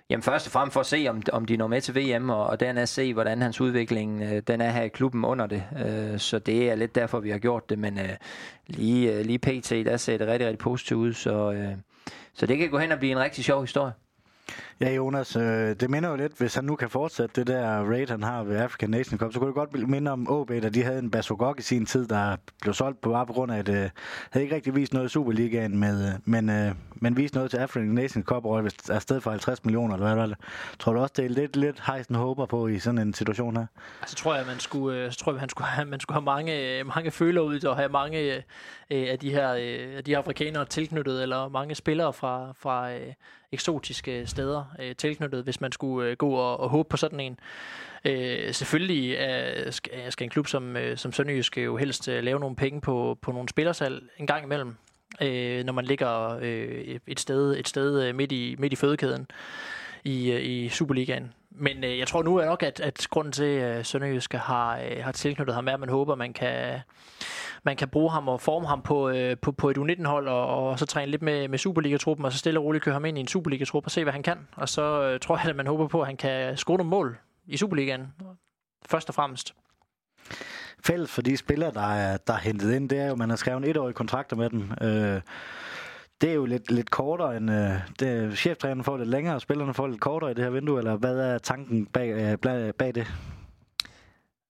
[0.09, 2.47] Jamen først og fremmest for at se, om, om de når med til VM, og,
[2.47, 5.63] og dernæst se, hvordan hans udvikling øh, den er her i klubben under det.
[5.85, 8.09] Øh, så det er lidt derfor, vi har gjort det, men øh,
[8.67, 11.71] lige, øh, lige pt, der ser det rigtig, rigtig positivt ud, så, øh,
[12.33, 13.93] så det kan gå hen og blive en rigtig sjov historie.
[14.81, 18.07] Ja, Jonas, øh, det minder jo lidt, hvis han nu kan fortsætte det der raid,
[18.07, 20.83] han har ved African Nation Cup, så kunne det godt minde om OB, da de
[20.83, 23.69] havde en Basogok i sin tid, der blev solgt på bare på grund af, at
[23.69, 23.89] øh,
[24.31, 27.57] havde ikke rigtig vist noget i Superligaen, med, øh, men, øh, men viste noget til
[27.57, 30.37] African Nation Cup, og hvis er sted for 50 millioner, eller hvad var det?
[30.79, 33.65] Tror du også, det er lidt, lidt hejsen håber på i sådan en situation her?
[34.05, 36.25] Så tror jeg, man skulle, øh, så tror jeg, man skulle have, man skulle have
[36.25, 38.41] mange, øh, mange følere ud og have mange øh,
[38.89, 43.13] af de her øh, af de her afrikanere tilknyttet, eller mange spillere fra, fra øh,
[43.51, 47.39] eksotiske steder øh, tilknyttet, hvis man skulle øh, gå og, og håbe på sådan en.
[48.05, 52.39] Øh, selvfølgelig er, skal, skal en klub som, øh, som Sønderjysk jo helst øh, lave
[52.39, 54.75] nogle penge på, på nogle spillersal en gang imellem,
[55.21, 59.27] øh, når man ligger øh, et sted, et sted øh, midt, i, midt i fødekæden
[60.03, 61.33] i, øh, i Superligaen.
[61.51, 65.03] Men øh, jeg tror nu er nok, at, at grunden til, at Sønderjyske har, øh,
[65.03, 66.79] har tilknyttet ham, er, at man håber, man kan
[67.67, 70.79] man kan bruge ham og forme ham på, øh, på, på et U19-hold, og, og
[70.79, 73.21] så træne lidt med, med Superliga-truppen, og så stille og roligt køre ham ind i
[73.21, 74.37] en Superliga-trup og se, hvad han kan.
[74.55, 77.17] Og så øh, tror jeg, at man håber på, at han kan score nogle mål
[77.47, 78.07] i Superligaen,
[78.85, 79.53] først og fremmest.
[80.85, 83.29] Fælles for de spillere, der er, der er hentet ind, det er jo, at man
[83.29, 84.71] har skrevet en etårig kontrakter med dem.
[84.81, 85.21] Øh,
[86.21, 87.51] det er jo lidt, lidt kortere end...
[87.51, 90.77] Øh, det, cheftræneren får lidt længere, og spillerne får lidt kortere i det her vindue,
[90.77, 93.07] eller hvad er tanken bag, øh, bag det?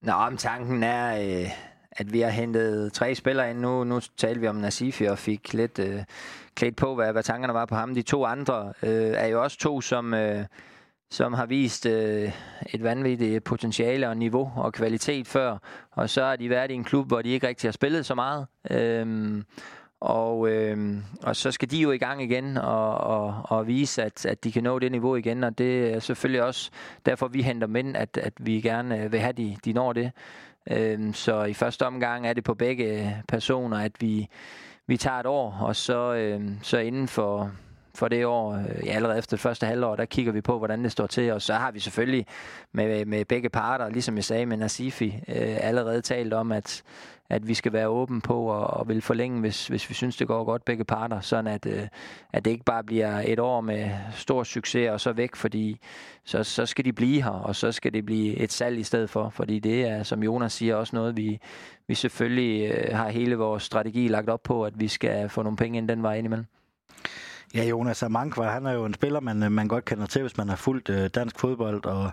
[0.02, 1.42] Nå, men tanken er...
[1.44, 1.50] Øh
[1.98, 3.60] at vi har hentet tre spillere ind.
[3.60, 6.04] Nu, nu talte vi om Nasifi og fik lidt øh,
[6.56, 7.94] klædt på, hvad, hvad tankerne var på ham.
[7.94, 10.46] De to andre øh, er jo også to, som, øh,
[11.12, 12.32] som har vist øh,
[12.74, 15.58] et vanvittigt potentiale og niveau og kvalitet før.
[15.92, 18.16] Og så har de været i en klub, hvor de ikke rigtig har spillet så
[18.16, 18.48] meget.
[18.72, 19.44] Øh,
[20.02, 24.26] og, øh, og så skal de jo i gang igen og, og, og vise, at,
[24.26, 25.44] at de kan nå det niveau igen.
[25.44, 26.72] Og det er selvfølgelig også
[27.06, 29.74] derfor, vi henter dem ind, at, at vi gerne øh, vil have, at de, de
[29.74, 30.12] når det.
[30.72, 34.28] Øhm, så i første omgang er det på begge personer, at vi,
[34.88, 37.52] vi tager et år, og så, øhm, så inden for,
[37.98, 38.54] for det år.
[38.54, 41.32] Øh, ja, allerede efter det første halvår, der kigger vi på, hvordan det står til,
[41.32, 42.26] og så har vi selvfølgelig
[42.72, 46.84] med, med begge parter, ligesom jeg sagde med Nasifi, øh, allerede talt om, at,
[47.30, 50.28] at vi skal være åben på og, og vil forlænge, hvis, hvis vi synes, det
[50.28, 51.88] går godt begge parter, sådan at, øh,
[52.34, 55.80] at det ikke bare bliver et år med stor succes og så væk, fordi
[56.26, 59.10] så, så skal de blive her, og så skal det blive et salg i stedet
[59.10, 61.40] for, fordi det er, som Jonas siger, også noget, vi,
[61.88, 65.58] vi selvfølgelig øh, har hele vores strategi lagt op på, at vi skal få nogle
[65.58, 66.46] penge ind den vej ind imellem.
[67.56, 70.38] Ja, Jonas Amankwa, han er jo en spiller, man, øh, man godt kender til, hvis
[70.38, 72.12] man har fulgt øh, dansk fodbold, og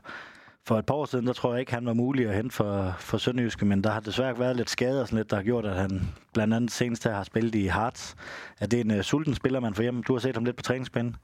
[0.67, 2.95] for et par år siden, der tror jeg ikke, han var mulig at hente for,
[2.99, 5.67] for Sønderjyske, men der har desværre været lidt skader og sådan lidt, der har gjort,
[5.67, 6.01] at han
[6.33, 8.17] blandt andet senest har spillet i Hearts.
[8.61, 10.03] Er det en øh, sulten spiller, man får hjem?
[10.03, 11.17] Du har set ham lidt på træningsbanen.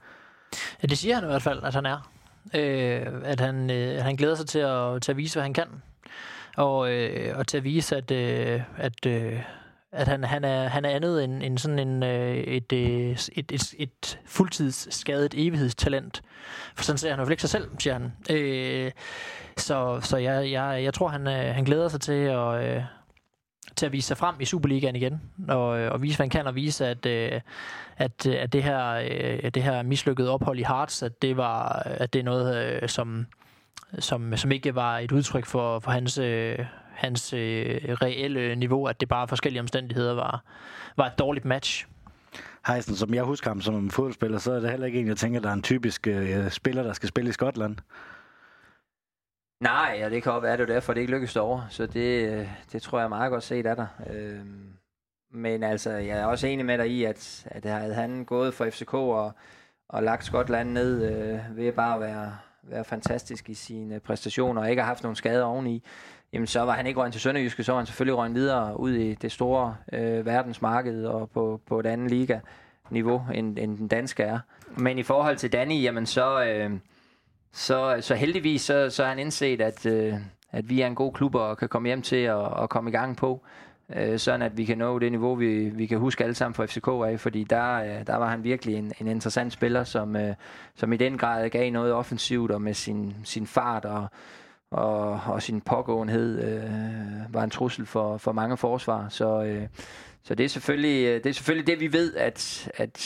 [0.82, 2.10] Ja, det siger han i hvert fald, at han er.
[2.54, 5.68] Øh, at han, øh, han glæder sig til at, til at vise, hvad han kan.
[6.56, 9.40] Og, øh, og til at vise, at, øh, at, øh,
[9.92, 13.52] at han, han, er, han er andet end, end sådan en, øh, et, øh, et,
[13.52, 16.22] et, et fuldtidsskadet evighedstalent.
[16.74, 18.12] For sådan ser han jo ikke sig selv, siger han.
[18.30, 18.90] Øh,
[19.56, 22.82] så så jeg, jeg, jeg tror, han, øh, han glæder sig til at, øh,
[23.76, 26.46] til at vise sig frem i Superligaen igen, og, øh, og vise, hvad han kan,
[26.46, 27.40] og vise, at, øh,
[27.96, 32.12] at, øh, at det her, det her mislykkede ophold i Hearts, at det, var, at
[32.12, 33.26] det er noget, som,
[33.98, 36.18] som, som ikke var et udtryk for, for hans,
[37.00, 40.44] hans øh, reelle niveau, at det bare forskellige omstændigheder var,
[40.96, 41.86] var et dårligt match.
[42.66, 45.16] Heisen, som jeg husker ham som en fodboldspiller, så er det heller ikke en, jeg
[45.16, 47.76] tænker, der er en typisk øh, spiller, der skal spille i Skotland.
[49.60, 51.66] Nej, ja, det kan også være, det er derfor, det ikke lykkes over.
[51.70, 53.88] Så det, øh, det tror jeg er meget godt set af dig.
[54.10, 54.72] Øhm,
[55.32, 58.70] men altså, jeg er også enig med dig i, at, at havde han gået for
[58.70, 59.32] FCK og,
[59.88, 64.70] og lagt Skotland ned øh, ved bare at være, være fantastisk i sine præstationer og
[64.70, 65.84] ikke har haft nogen skader oveni,
[66.32, 68.92] jamen så var han ikke røgnet til Sønderjyske, så var han selvfølgelig røgnet videre ud
[68.92, 72.38] i det store øh, verdensmarked og på, på et andet liga
[72.90, 74.38] niveau, end, end den danske er.
[74.76, 76.70] Men i forhold til Danny, jamen så, øh,
[77.52, 80.14] så, så heldigvis så, så har han indset, at, øh,
[80.52, 82.92] at vi er en god klub og kan komme hjem til og, og komme i
[82.92, 83.42] gang på,
[83.96, 86.66] øh, sådan at vi kan nå det niveau, vi, vi kan huske alle sammen fra
[86.66, 90.34] FCK af, fordi der, øh, der var han virkelig en, en interessant spiller, som, øh,
[90.74, 94.08] som i den grad gav noget offensivt og med sin, sin fart og
[94.70, 99.08] og, og sin pågåenhed øh, var en trussel for, for mange forsvar.
[99.08, 99.66] Så, øh,
[100.22, 102.98] så det, er selvfølgelig, øh, det er selvfølgelig det, vi ved, at, at,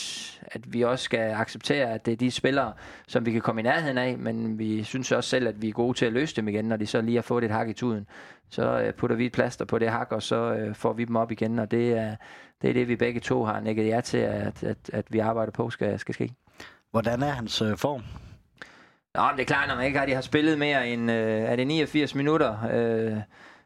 [0.43, 2.73] at vi også skal acceptere, at det er de spillere,
[3.09, 5.73] som vi kan komme i nærheden af, men vi synes også selv, at vi er
[5.73, 7.73] gode til at løse dem igen, når de så lige har fået et hak i
[7.73, 8.07] tuden.
[8.51, 11.17] Så øh, putter vi et plaster på det hak, og så øh, får vi dem
[11.17, 12.17] op igen, og det er,
[12.63, 15.53] det er det, vi begge to har nækket jer til, at, at, at vi arbejder
[15.53, 16.35] på skal, skal ske.
[16.91, 18.03] Hvordan er hans øh, form?
[19.15, 21.67] Nå, det er klart, når man ikke har, har spillet mere end øh, er det
[21.67, 22.57] 89 minutter.
[22.73, 23.17] Øh,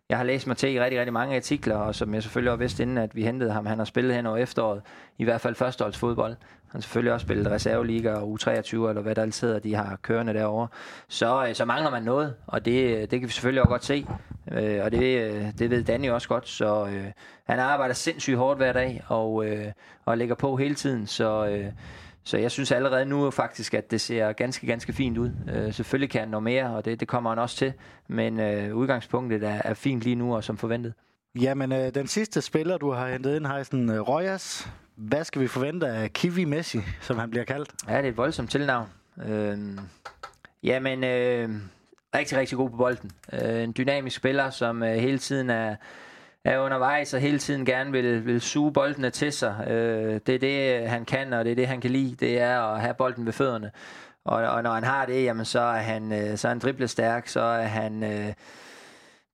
[0.09, 2.59] jeg har læst mig til i rigtig, rigtig mange artikler, og som jeg selvfølgelig også
[2.59, 3.66] vidste inden, at vi hentede ham.
[3.66, 4.82] Han har spillet hen over efteråret,
[5.18, 6.30] i hvert fald førsteholdsfodbold.
[6.30, 9.99] Han har selvfølgelig også spillet reserveliga og U23, eller hvad der altid hedder, de har
[10.03, 10.68] kørende derovre.
[11.09, 13.84] Så, øh, så mangler man noget, og det, øh, det kan vi selvfølgelig også godt
[13.84, 14.07] se.
[14.53, 17.07] Øh, og det, øh, det ved Danny også godt, så øh,
[17.44, 19.72] han arbejder sindssygt hårdt hver dag, og, øh,
[20.05, 21.46] og lægger på hele tiden, så...
[21.46, 21.72] Øh,
[22.29, 25.31] så jeg synes allerede nu faktisk, at det ser ganske, ganske fint ud.
[25.53, 27.72] Øh, selvfølgelig kan han nå mere, og det, det kommer han også til.
[28.09, 30.95] Men øh, udgangspunktet er, er fint lige nu og som forventet.
[31.41, 34.68] Jamen, øh, den sidste spiller, du har hentet ind, Heisen øh, Royas.
[34.97, 37.70] Hvad skal vi forvente af Kiwi Messi, som han bliver kaldt?
[37.89, 38.89] Ja, det er et voldsomt tilnavn.
[39.26, 39.59] Øh,
[40.62, 41.49] jamen, øh,
[42.14, 43.11] rigtig, rigtig god på bolden.
[43.33, 45.76] Øh, en dynamisk spiller, som øh, hele tiden er
[46.49, 49.64] er undervejs og hele tiden gerne vil, vil suge boldene til sig.
[49.68, 52.14] Øh, det er det, han kan, og det er det, han kan lide.
[52.14, 53.70] Det er at have bolden ved fødderne.
[54.24, 57.28] Og, og når han har det, jamen, så er han, øh, så er han driblestærk,
[57.28, 58.32] så er han øh,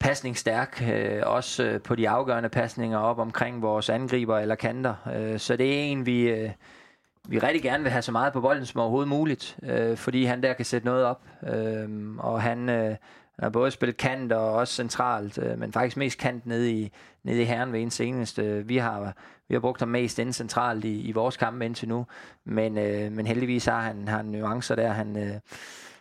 [0.00, 4.94] pasningsstærk, øh, også øh, på de afgørende pasninger op omkring vores angriber eller kanter.
[5.16, 6.50] Øh, så det er en, vi, øh,
[7.28, 10.42] vi rigtig gerne vil have så meget på bolden som overhovedet muligt, øh, fordi han
[10.42, 11.22] der kan sætte noget op.
[11.54, 11.88] Øh,
[12.18, 12.96] og han, øh,
[13.34, 16.92] han har både spillet kant og også centralt, øh, men faktisk mest kant nede i,
[17.22, 18.66] nede i herren ved en seneste.
[18.66, 19.12] Vi har,
[19.48, 22.06] vi har brugt ham mest inde centralt i, i vores kampe indtil nu,
[22.44, 25.34] men, øh, men heldigvis har han, har han nuancer der, han, øh,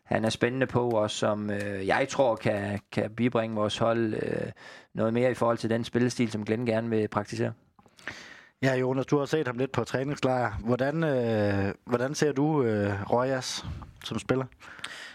[0.04, 4.52] han er spændende på, og som øh, jeg tror kan, kan bibringe vores hold øh,
[4.94, 7.54] noget mere i forhold til den spillestil, som Glenn gerne vil praktisere.
[8.62, 10.52] Ja, Jonas, du har set ham lidt på træningslejr.
[10.66, 13.66] Hvordan, øh, hvordan ser du øh, Royas
[14.04, 14.46] som spiller?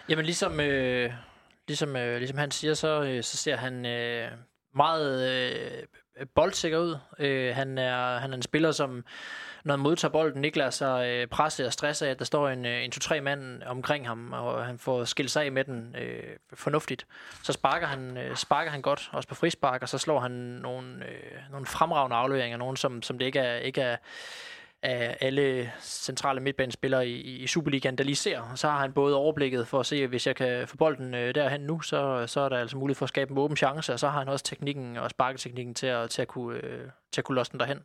[0.08, 0.60] Jamen ligesom...
[0.60, 1.10] Øh
[1.68, 4.30] ligesom, øh, ligesom han siger, så, øh, så ser han øh,
[4.74, 6.96] meget øh, boldsikker ud.
[7.18, 9.04] Øh, han, er, han er en spiller, som
[9.64, 12.48] når han modtager bolden, ikke lader sig øh, presse og stresse af, at der står
[12.48, 15.96] en, øh, en to-tre mand omkring ham, og han får skilt sig af med den
[15.98, 16.22] øh,
[16.54, 17.06] fornuftigt.
[17.42, 21.04] Så sparker han, øh, sparker han godt, også på frispark, og så slår han nogle,
[21.04, 23.96] øh, nogle fremragende afleveringer, nogle som, som det ikke er, ikke er
[24.82, 28.52] af alle centrale midtbanespillere i, i Superligaen, der lige ser.
[28.54, 31.60] Så har han både overblikket for at se, hvis jeg kan få bolden øh, derhen
[31.60, 34.08] nu, så, så er der altså mulighed for at skabe en åben chance, og så
[34.08, 37.36] har han også teknikken og sparketeknikken til at, til at, kunne, øh, til at kunne
[37.36, 37.78] losse den derhen.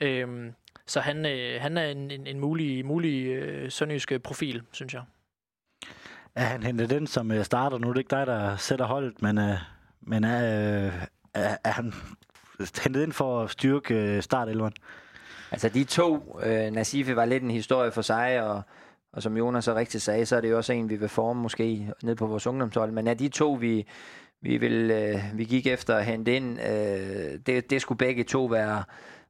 [0.00, 0.54] Øhm,
[0.86, 5.02] så han, øh, han er en, en, en mulig, mulig øh, sønderjyske profil, synes jeg.
[6.34, 7.88] Er han hentet den som øh, starter nu?
[7.88, 9.56] Det er ikke dig, der sætter holdet, men, øh,
[10.00, 10.92] men er, øh,
[11.34, 11.94] er, er han
[12.84, 14.72] hentet ind for at styrke øh, startelveren?
[15.50, 18.62] Altså de to, øh, Nasife var lidt en historie for sig, og,
[19.12, 21.42] og som Jonas så rigtigt sagde, så er det jo også en, vi vil forme
[21.42, 22.92] måske ned på vores ungdomshold.
[22.92, 23.86] Men er de to, vi,
[24.40, 28.44] vi, vil, øh, vi gik efter at hente ind, øh, det, det skulle begge to
[28.44, 28.84] være,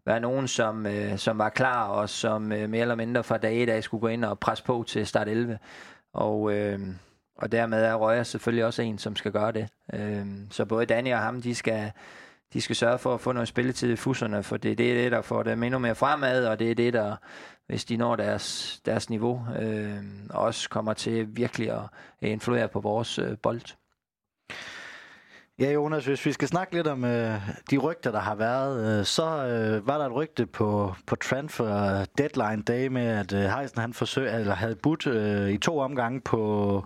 [0.07, 3.63] være nogen, som, øh, som var klar, og som øh, mere eller mindre fra dag
[3.63, 5.59] 1 af skulle gå ind og presse på til start 11.
[6.13, 6.79] Og, øh,
[7.39, 9.69] og dermed er Røger selvfølgelig også en, som skal gøre det.
[9.95, 11.93] Øh, så både Danny og ham, de skal,
[12.53, 15.23] de skal sørge for at få noget spilletid i fusserne, for det er det, der
[15.23, 17.17] får dem endnu mere fremad, og det er det, der,
[17.67, 19.97] hvis de når deres, deres niveau, øh,
[20.31, 21.83] også kommer til virkelig at
[22.21, 23.61] influere på vores øh, bold.
[25.59, 27.41] Ja, Jonas, hvis vi skal snakke lidt om øh,
[27.71, 32.05] de rygter, der har været, øh, så øh, var der et rygte på, på transfer
[32.19, 36.21] deadline day med, at øh, Heisen han forsøg, eller havde budt øh, i to omgange
[36.21, 36.85] på,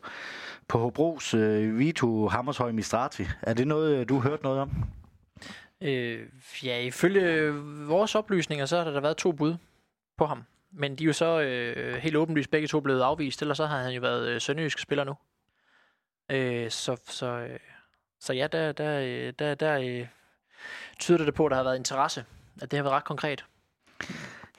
[0.69, 3.27] på Hobros øh, Vito Hammershøj Mistrati.
[3.43, 4.71] Er det noget, øh, du har hørt noget om?
[5.85, 6.29] Øh,
[6.65, 7.53] ja, ifølge
[7.87, 9.57] vores oplysninger, så har der været to bud
[10.19, 10.45] på ham.
[10.73, 13.83] Men de er jo så øh, helt åbenlyst begge to blevet afvist, ellers så har
[13.83, 15.15] han jo været øh, sønderjysk spiller nu.
[16.31, 17.59] Øh, så, så, øh,
[18.21, 20.07] så ja, der, der, øh, der, der øh,
[20.99, 22.25] tyder det på, at der har været interesse.
[22.63, 23.45] At det har været ret konkret.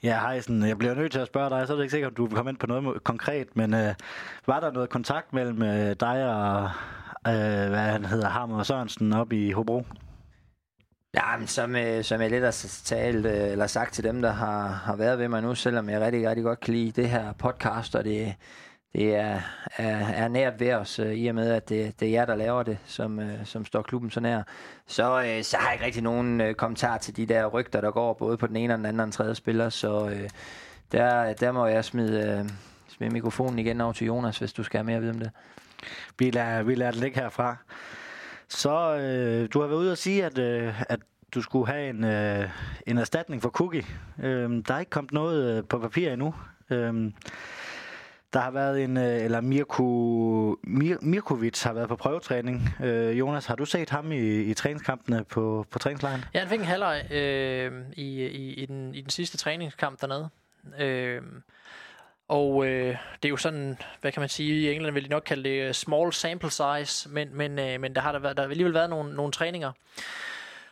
[0.04, 2.16] Ja, Heisen, jeg bliver nødt til at spørge dig, så er det ikke sikkert, om
[2.16, 3.96] du vil komme ind på noget konkret, men øh,
[4.48, 6.64] var der noget kontakt mellem øh, dig og,
[7.28, 9.86] øh, hvad han hedder, Hammer Sørensen op i Hobro?
[11.16, 14.32] Ja, men som, øh, som jeg lidt har talt, øh, eller sagt til dem, der
[14.32, 17.34] har, har været ved mig nu, selvom jeg rigtig, rigtig godt kan lide det her
[17.34, 18.36] podcast, og det,
[18.94, 19.42] det er,
[19.78, 22.36] er, er nært ved os, øh, i og med, at det, det er jer, der
[22.36, 24.44] laver det, som, øh, som står klubben så nær.
[24.88, 27.92] Så, øh, så har jeg ikke rigtig nogen øh, kommentar til de der rygter, der
[27.92, 30.30] går både på den ene og den anden og den tredje spiller, så øh,
[30.92, 32.50] der, der må jeg smide, øh,
[32.88, 35.32] smide mikrofonen igen over til Jonas, hvis du skal have mere at vide om det.
[36.20, 37.58] Vi lader, vi lader det ligge herfra.
[38.50, 41.00] Så øh, du har været ude og sige, at, øh, at
[41.36, 42.50] du skulle have en, øh,
[42.88, 43.86] en erstatning for Cookie.
[44.24, 46.36] Øh, der er ikke kommet noget øh, på papir endnu.
[46.70, 47.12] Øh,
[48.34, 49.84] der har været en, øh, eller Mirko,
[50.64, 52.70] Mir, Mirkovic har været på prøvetræning.
[52.84, 56.26] Øh, Jonas, har du set ham i, i træningskampene på, på træningslejren?
[56.34, 60.30] Ja, han fik en halvleg øh, i, i, i, den, i den sidste træningskamp dernede.
[60.80, 61.22] Øh,
[62.28, 65.24] og øh, det er jo sådan, hvad kan man sige, i England vil de nok
[65.26, 68.44] kalde det øh, small sample size, men, men, øh, men der har der, været, der
[68.44, 69.72] har alligevel været nogle, nogle træninger.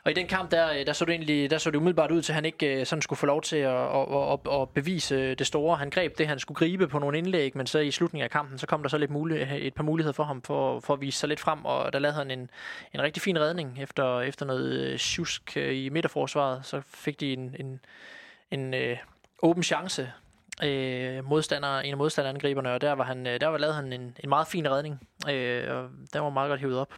[0.06, 2.22] Og i den kamp, der, øh, der så det egentlig der så det umiddelbart ud
[2.22, 5.36] til, at han ikke øh, sådan skulle få lov til at, at, at, at bevise
[5.36, 5.78] det store.
[5.78, 8.58] Han greb det, han skulle gribe på nogle indlæg, men så i slutningen af kampen,
[8.58, 11.20] så kom der så lidt mulig, et par muligheder for ham for, for at vise
[11.20, 12.50] sig lidt frem, og der lavede han en,
[12.94, 16.66] en rigtig fin redning efter, efter noget sjusk i midterforsvaret.
[16.66, 17.80] Så fik de en, en,
[18.52, 18.98] en øh,
[19.42, 20.12] åben chance
[20.64, 24.18] øh, modstander, en af modstanderangriberne, og der, var han, øh, der var lavede han en,
[24.20, 26.94] en meget fin redning, øh, og der var meget godt hævet op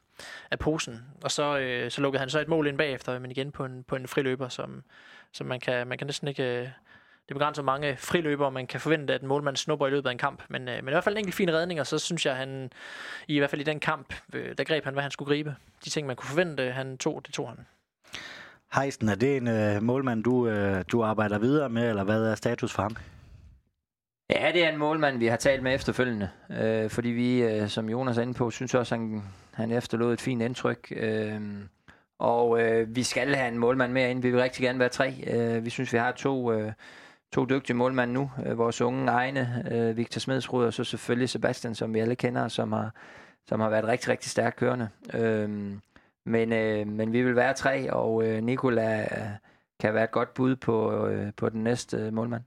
[0.51, 1.06] af posen.
[1.24, 3.84] Og så, øh, så lukkede han så et mål ind bagefter, men igen på en,
[3.84, 4.84] på en friløber, som,
[5.32, 6.43] som man, kan, man kan næsten ikke...
[6.43, 6.68] Øh,
[7.28, 10.18] det begrænser mange friløbere, man kan forvente, at en målmand snupper i løbet af en
[10.18, 10.43] kamp.
[10.49, 12.38] Men, øh, men i hvert fald en enkelt fin redning, og så synes jeg, at
[12.38, 12.72] han
[13.28, 15.56] i hvert fald i den kamp, øh, der greb han, hvad han skulle gribe.
[15.86, 17.58] De ting, man kunne forvente, han tog, det tog han.
[18.76, 22.36] Heisen, er det en øh, målmand, du, øh, du arbejder videre med, eller hvad er
[22.36, 22.95] status for ham?
[24.30, 26.30] Ja, det er en målmand, vi har talt med efterfølgende.
[26.50, 29.24] Øh, fordi vi, øh, som Jonas er inde på, synes også, han,
[29.54, 30.94] han efterlod et fint indtryk.
[30.96, 31.42] Øh,
[32.20, 34.22] og øh, vi skal have en målmand mere ind.
[34.22, 35.24] Vi vil rigtig gerne være tre.
[35.28, 36.72] Øh, vi synes, vi har to, øh,
[37.34, 38.32] to dygtige målmænd nu.
[38.46, 42.48] Øh, vores unge egne, øh, Victor Smedsrud, og så selvfølgelig Sebastian, som vi alle kender,
[42.48, 42.92] som har,
[43.48, 44.90] som har været rigtig, rigtig stærkt kørende.
[45.14, 45.50] Øh,
[46.26, 49.28] men, øh, men vi vil være tre, og øh, Nikola øh,
[49.80, 52.44] kan være et godt bud på, øh, på den næste øh, målmand.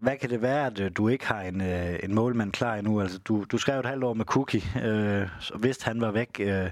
[0.00, 3.00] Hvad kan det være, at øh, du ikke har en, øh, en målmand klar endnu?
[3.00, 6.40] Altså, du, du skrev et halvt år med Cookie, øh, og vidste han var væk.
[6.40, 6.70] Øh,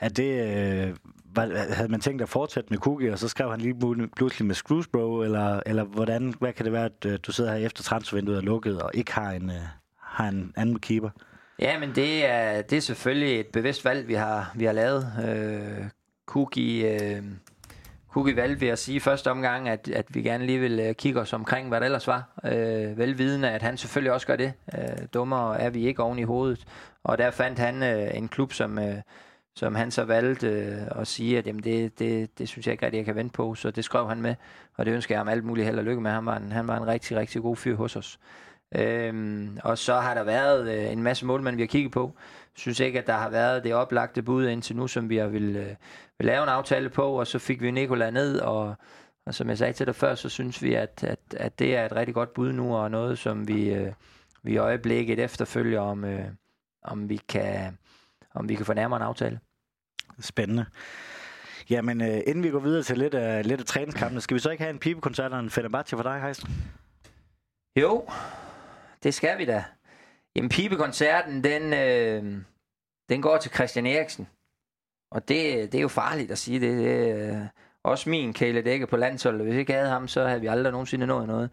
[0.00, 0.96] er det, øh,
[1.34, 4.54] var, havde man tænkt at fortsætte med Cookie, og så skrev han lige pludselig med
[4.54, 8.36] Screwsbro, eller, eller hvordan, hvad kan det være, at øh, du sidder her efter transfervinduet
[8.36, 9.56] er lukket, og ikke har en, øh,
[10.00, 11.10] har en anden keeper?
[11.58, 15.12] Ja, men det er, det er selvfølgelig et bevidst valg, vi har, vi har lavet.
[15.28, 15.84] Øh,
[16.26, 17.02] Cookie...
[17.16, 17.22] Øh
[18.16, 21.20] Hugi valgte ved at sige første omgang, at, at vi gerne lige vil øh, kigge
[21.20, 22.40] os omkring, hvad det ellers var.
[22.44, 24.52] Øh, velvidende, at han selvfølgelig også gør det.
[24.78, 26.64] Øh, dummere er vi ikke oven i hovedet.
[27.04, 28.94] Og der fandt han øh, en klub, som, øh,
[29.56, 32.84] som han så valgte øh, at sige, at jamen, det, det, det synes jeg ikke
[32.84, 33.54] rigtig, jeg kan vente på.
[33.54, 34.34] Så det skrev han med,
[34.76, 36.10] og det ønsker jeg ham alt muligt held og lykke med.
[36.10, 38.18] Han var en, han var en rigtig, rigtig god fyr hos os.
[38.74, 42.16] Øhm, og så har der været øh, en masse målmænd, vi har kigget på.
[42.56, 45.56] Synes ikke, at der har været det oplagte bud indtil nu, som vi har vil,
[45.56, 45.74] øh,
[46.18, 48.74] vil lave en aftale på, og så fik vi Nikola ned, og,
[49.26, 51.86] og som jeg sagde til dig før, så synes vi, at, at, at det er
[51.86, 53.92] et rigtig godt bud nu, og noget, som vi, øh,
[54.42, 56.24] vi i øjeblikket efterfølger, om, øh,
[56.82, 57.78] om, vi kan,
[58.34, 59.40] om vi kan få nærmere en aftale.
[60.20, 60.66] Spændende.
[61.70, 64.50] Jamen, øh, inden vi går videre til lidt af, lidt af træningskampene, skal vi så
[64.50, 66.46] ikke have en pibekoncert og en Fenerbahce for dig, Heist?
[67.76, 68.08] Jo,
[69.02, 69.64] det skal vi da.
[70.36, 72.42] Jamen, pibekoncerten, den, øh,
[73.08, 74.28] den går til Christian Eriksen.
[75.10, 76.78] Og det, det er jo farligt at sige det.
[76.78, 77.46] det er, øh,
[77.84, 79.46] også min kæle dække på landsholdet.
[79.46, 81.50] Hvis ikke jeg havde ham, så havde vi aldrig nogensinde nået noget.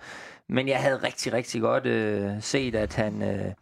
[0.49, 3.53] Men jeg havde rigtig, rigtig godt øh, set, at han, øh,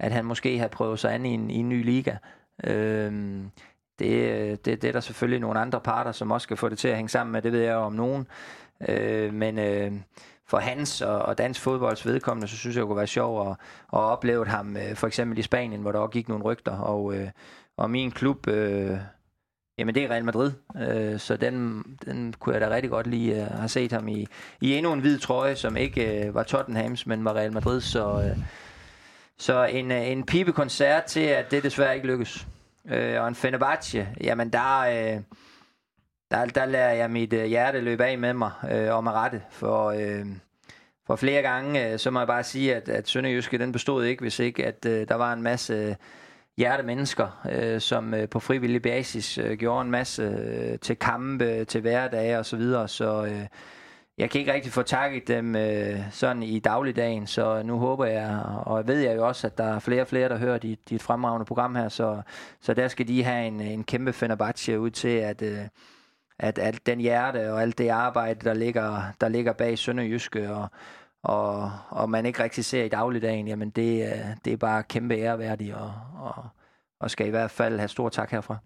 [0.00, 2.16] at han måske havde prøvet sig an i en, i en ny liga.
[2.64, 3.50] Øhm, øh,
[3.98, 6.88] det, det, det er der selvfølgelig nogle andre parter, som også skal få det til
[6.88, 7.42] at hænge sammen med.
[7.42, 8.26] Det ved jeg om nogen.
[8.88, 9.58] Øh, men...
[9.58, 9.92] Øh,
[10.46, 13.56] for hans og, og dansk fodbolds vedkommende, så synes jeg, det kunne være sjovt at,
[13.92, 16.78] at opleve ham øh, for eksempel i Spanien, hvor der også gik nogle rygter.
[16.78, 17.28] Og, øh,
[17.76, 18.98] og min klub, øh,
[19.78, 23.42] jamen det er Real Madrid, øh, så den, den kunne jeg da rigtig godt lige
[23.42, 24.26] øh, have set ham i,
[24.60, 27.80] i endnu en hvid trøje, som ikke øh, var Tottenhams, men var Real Madrid.
[27.80, 28.38] Så, øh,
[29.38, 32.46] så en, øh, en pibekoncert til, at det desværre ikke lykkes.
[32.88, 34.78] Øh, og en Fenerbahce, jamen der...
[34.78, 35.20] Øh,
[36.30, 39.42] der, der lader jeg mit øh, hjerte løbe af med mig, øh, og med rette,
[39.50, 40.26] for, øh,
[41.06, 44.20] for flere gange, øh, så må jeg bare sige, at, at Sønderjyske, den bestod ikke,
[44.20, 45.94] hvis ikke, at øh, der var en masse øh,
[47.50, 52.38] øh, som øh, på frivillig basis øh, gjorde en masse øh, til kampe, til hverdage
[52.38, 53.46] og så videre, så øh,
[54.18, 58.40] jeg kan ikke rigtig få takket dem øh, sådan i dagligdagen, så nu håber jeg,
[58.66, 61.02] og ved jeg jo også, at der er flere og flere, der hører dit, dit
[61.02, 62.22] fremragende program her, så,
[62.60, 65.58] så der skal de have en, en kæmpe Fenerbahce ud til, at øh,
[66.38, 70.68] at alt den hjerte og alt det arbejde, der ligger, der ligger bag Sønderjyske, og,
[71.22, 75.14] og, og man ikke rigtig ser i dagligdagen, jamen det, øh, det er bare kæmpe
[75.14, 76.44] æreværdigt, og, og,
[77.00, 78.56] og skal i hvert fald have stor tak herfra.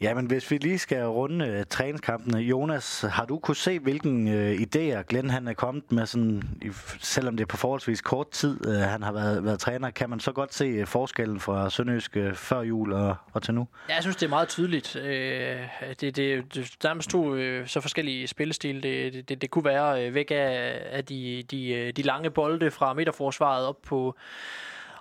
[0.00, 2.38] Ja, men hvis vi lige skal runde uh, træningskampene.
[2.38, 6.70] Jonas, har du kunne se, hvilken uh, idéer Glenn han er kommet med, sådan, i,
[7.00, 9.90] selvom det er på forholdsvis kort tid, uh, han har været, været træner?
[9.90, 13.54] Kan man så godt se uh, forskellen fra Sønderjysk uh, før jul og, og til
[13.54, 13.68] nu?
[13.88, 14.96] Ja, jeg synes, det er meget tydeligt.
[14.96, 16.16] Uh, det, det,
[16.54, 18.82] det er to uh, så forskellige spillestil.
[18.82, 22.94] Det, det, det kunne være uh, væk af, af de, de, de lange bolde fra
[22.94, 24.16] midterforsvaret op på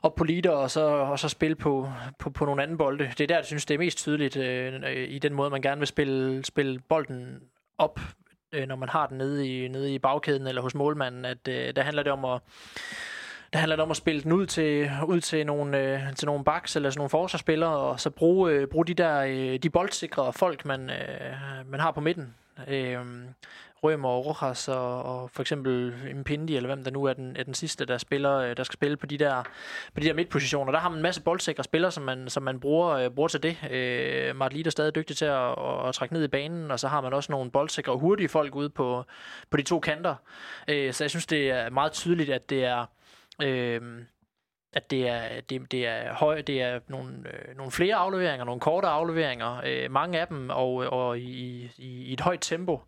[0.04, 1.90] op på leader, og så, og så spille på,
[2.20, 3.12] på, på nogle anden bolde.
[3.18, 5.62] Det er der, jeg synes, det er mest tydeligt øh, øh, i den måde, man
[5.62, 7.40] gerne vil spille, spille bolden
[7.78, 8.00] op,
[8.52, 11.76] øh, når man har den nede i, nede i bagkæden eller hos målmanden, at øh,
[11.76, 12.42] der handler det om at
[13.54, 16.44] der handler det om at spille den ud til, ud til nogle, øh, til nogle
[16.44, 20.34] backs eller sådan nogle forsvarsspillere, og så bruge, øh, bruge de der øh, de boldsikre
[20.34, 21.36] folk, man, øh,
[21.66, 22.36] man har på midten.
[22.68, 23.06] Øh,
[23.84, 27.44] Rømer og Rojas og, og for eksempel Impindi, eller hvem der nu er den, er
[27.44, 29.44] den sidste, der spiller, øh, der skal spille på de der,
[29.94, 30.72] på de der midtpositioner.
[30.72, 33.44] Der har man en masse boldsikre spillere, som man, som man bruger, øh, bruger til
[33.44, 33.58] det.
[33.72, 36.88] Øh, Martin er stadig dygtig til at, at, at trække ned i banen, og så
[36.88, 39.04] har man også nogle boldsikre og hurtige folk ude på,
[39.50, 40.16] på de to kanter.
[40.68, 42.86] Øh, så jeg synes, det er meget tydeligt, at det er...
[43.42, 43.82] Øh,
[44.74, 48.62] at det er, det, det er, høj, det er nogle, øh, nogle flere afleveringer, nogle
[48.62, 52.82] korte afleveringer, øh, mange af dem, og, og i, i, i et højt tempo.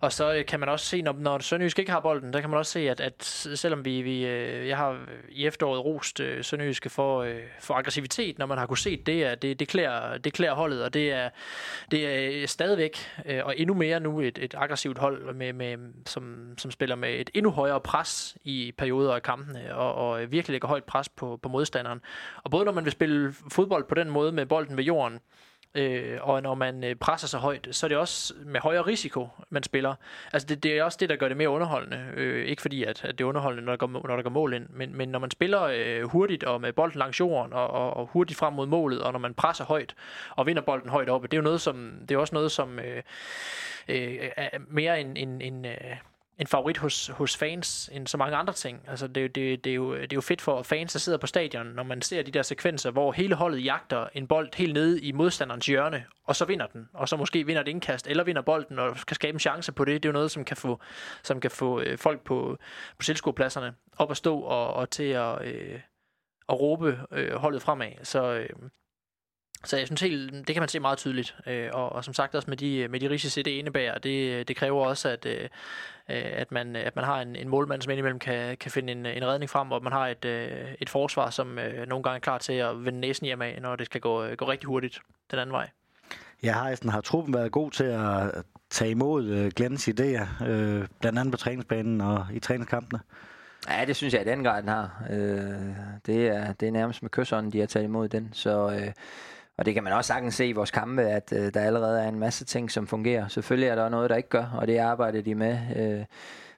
[0.00, 2.50] Og så øh, kan man også se, når, når Sønderjysk ikke har bolden, der kan
[2.50, 3.24] man også se, at, at
[3.54, 8.38] selvom vi, vi øh, jeg har i efteråret rost øh, Sønderjyske for, øh, for aggressivitet,
[8.38, 11.12] når man har kunne se det, at det, det, klæder, det klæder holdet, og det
[11.12, 11.30] er,
[11.90, 15.76] det er øh, stadigvæk, øh, og endnu mere nu, et, et aggressivt hold, med, med,
[16.06, 20.32] som, som spiller med et endnu højere pres i perioder af kampene, og, og øh,
[20.32, 22.00] virkelig lægger højt pres på, på modstanderen.
[22.44, 25.20] Og både når man vil spille fodbold på den måde med bolden ved jorden,
[25.74, 29.28] Øh, og når man øh, presser sig højt, så er det også med højere risiko,
[29.50, 29.94] man spiller.
[30.32, 32.04] Altså det, det er også det, der gør det mere underholdende.
[32.14, 34.54] Øh, ikke fordi, at, at det er underholdende, når der går, når der går mål
[34.54, 37.96] ind, men, men når man spiller øh, hurtigt og med bolden langs jorden og, og,
[37.96, 39.94] og hurtigt frem mod målet, og når man presser højt
[40.30, 42.78] og vinder bolden højt oppe, det er jo noget, som, det er også noget, som
[42.78, 43.02] øh,
[43.88, 45.96] øh, er mere en, en, en øh,
[46.38, 48.80] en favorit hos, hos fans end så mange andre ting.
[48.88, 51.26] Altså det, det, det, er jo, det er jo fedt for fans, der sidder på
[51.26, 55.00] stadion, når man ser de der sekvenser, hvor hele holdet jagter en bold helt nede
[55.00, 58.42] i modstanderens hjørne, og så vinder den, og så måske vinder et indkast, eller vinder
[58.42, 60.02] bolden, og kan skabe en chance på det.
[60.02, 60.80] Det er jo noget, som kan få,
[61.22, 62.58] som kan få øh, folk på,
[62.98, 65.80] på tilskuerpladserne op at stå og, og til at, øh,
[66.48, 67.92] at råbe øh, holdet fremad.
[68.02, 68.48] Så, øh,
[69.64, 71.36] så jeg synes helt, det kan man se meget tydeligt.
[71.46, 74.56] Øh, og, og som sagt også med de, med de risici, det indebærer, det, det
[74.56, 75.48] kræver også, at, øh,
[76.08, 79.26] at, man, at man har en, en målmand, som indimellem kan, kan finde en, en
[79.26, 80.50] redning frem, og man har et, øh,
[80.80, 83.76] et forsvar, som øh, nogle gange er klar til at vende næsen hjem af, når
[83.76, 84.98] det skal gå, gå rigtig hurtigt
[85.30, 85.68] den anden vej.
[86.42, 91.18] Ja, Heisen, har truppen været god til at tage imod øh, Glens idéer, øh, blandt
[91.18, 93.00] andet på træningsbanen og i træningskampene?
[93.70, 95.02] Ja, det synes jeg i den grad, den har.
[95.10, 95.18] Øh,
[96.06, 98.30] det, er, det er nærmest med kysseren, de har taget imod den.
[98.32, 98.92] Så, øh,
[99.58, 102.08] og det kan man også sagtens se i vores kampe, at øh, der allerede er
[102.08, 103.28] en masse ting, som fungerer.
[103.28, 106.04] Selvfølgelig er der noget, der ikke gør, og det arbejder de med øh,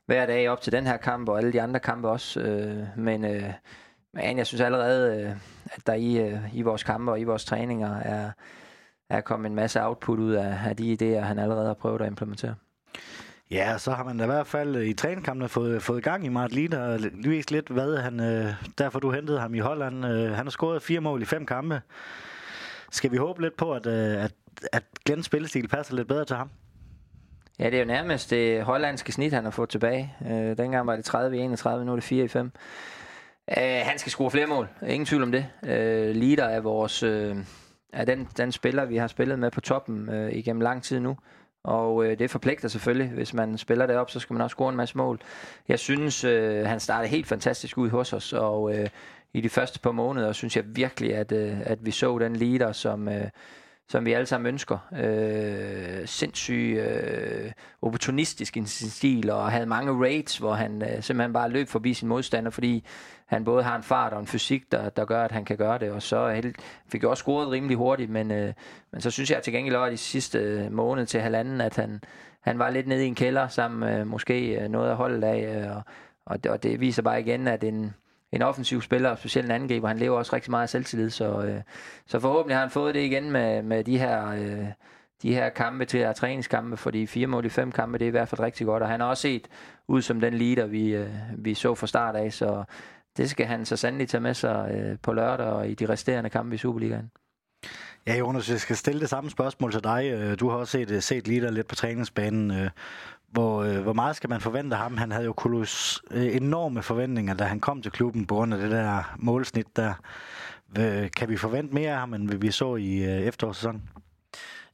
[0.06, 2.40] hver dag op til den her kamp, og alle de andre kampe også.
[2.40, 3.52] Øh, men, øh,
[4.14, 7.44] men jeg synes allerede, øh, at der i, øh, i vores kampe og i vores
[7.44, 8.30] træninger er,
[9.10, 12.06] er kommet en masse output ud af, af de idéer, han allerede har prøvet at
[12.06, 12.54] implementere.
[13.50, 16.78] Ja, så har man i hvert fald i træningskampene fået, fået gang i Mart Lita,
[16.78, 20.06] og vist lidt, hvad han, øh, derfor du hentede ham i Holland.
[20.06, 21.82] Øh, han har scoret fire mål i fem kampe.
[22.90, 24.32] Skal vi håbe lidt på, at, øh, at,
[24.72, 26.50] at Glens spillestil passer lidt bedre til ham?
[27.58, 30.14] Ja, det er jo nærmest det hollandske snit, han har fået tilbage.
[30.30, 32.52] Øh, dengang var det 30 i 31, nu er det 4 i 5.
[33.58, 35.46] Øh, han skal score flere mål, ingen tvivl om det.
[35.66, 37.02] Øh, leader er vores...
[37.02, 37.36] Øh,
[37.92, 41.16] er den, den spiller, vi har spillet med på toppen øh, igennem lang tid nu.
[41.64, 43.08] Og øh, det forpligter selvfølgelig.
[43.08, 45.20] Hvis man spiller det op, så skal man også score en masse mål.
[45.68, 48.88] Jeg synes, øh, han startede helt fantastisk ud hos os, og øh,
[49.34, 52.72] i de første par måneder synes jeg virkelig, at, øh, at vi så den leader,
[52.72, 53.28] som, øh,
[53.88, 54.78] som vi alle sammen ønsker.
[54.98, 57.52] Øh, sindssyg øh,
[57.82, 61.94] opportunistisk i sin stil, og havde mange raids, hvor han øh, simpelthen bare løb forbi
[61.94, 62.84] sin modstander, fordi
[63.26, 65.78] han både har en fart og en fysik, der, der gør, at han kan gøre
[65.78, 65.90] det.
[65.90, 66.56] Og så helt,
[66.88, 68.52] fik jeg også scoret rimelig hurtigt, men, øh,
[68.92, 72.00] men så synes jeg til gengæld også de sidste øh, måned til halvanden, at han,
[72.40, 75.24] han var lidt nede i en kælder sammen med øh, måske øh, noget af holdet
[75.24, 75.70] af.
[75.70, 75.82] Og,
[76.26, 77.94] og, det, og det viser bare igen, at en,
[78.32, 79.88] en offensiv spiller, og specielt en angriber.
[79.88, 81.60] Han lever også rigtig meget af selvtillid, så, øh,
[82.06, 84.28] så forhåbentlig har han fået det igen med, med de her...
[84.28, 84.66] Øh,
[85.22, 88.10] de her kampe til at træningskampe, fordi fire mål i fem kampe, det er i
[88.10, 89.48] hvert fald rigtig godt, og han har også set
[89.88, 92.64] ud som den leader, vi, øh, vi så fra start af, så
[93.16, 96.30] det skal han så sandelig tage med sig øh, på lørdag og i de resterende
[96.30, 97.10] kampe i Superligaen.
[98.06, 100.10] Ja, Jonas, jeg skal stille det samme spørgsmål til dig.
[100.12, 102.50] Øh, du har også set, øh, set leader lidt på træningsbanen.
[102.50, 102.70] Øh,
[103.30, 104.96] hvor, øh, hvor meget skal man forvente ham?
[104.96, 108.60] Han havde jo kolos, øh, enorme forventninger, da han kom til klubben på grund af
[108.60, 109.94] det der målsnit der.
[110.78, 113.82] Øh, kan vi forvente mere af ham, end vi så i øh, efterårssæsonen?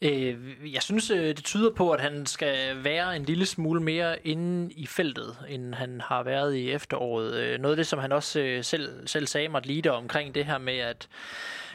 [0.03, 0.37] Øh,
[0.75, 4.73] jeg synes, øh, det tyder på, at han skal være en lille smule mere inde
[4.73, 7.35] i feltet, end han har været i efteråret.
[7.35, 10.45] Øh, noget af det, som han også øh, selv, selv sagde mig lider omkring det
[10.45, 11.09] her med, at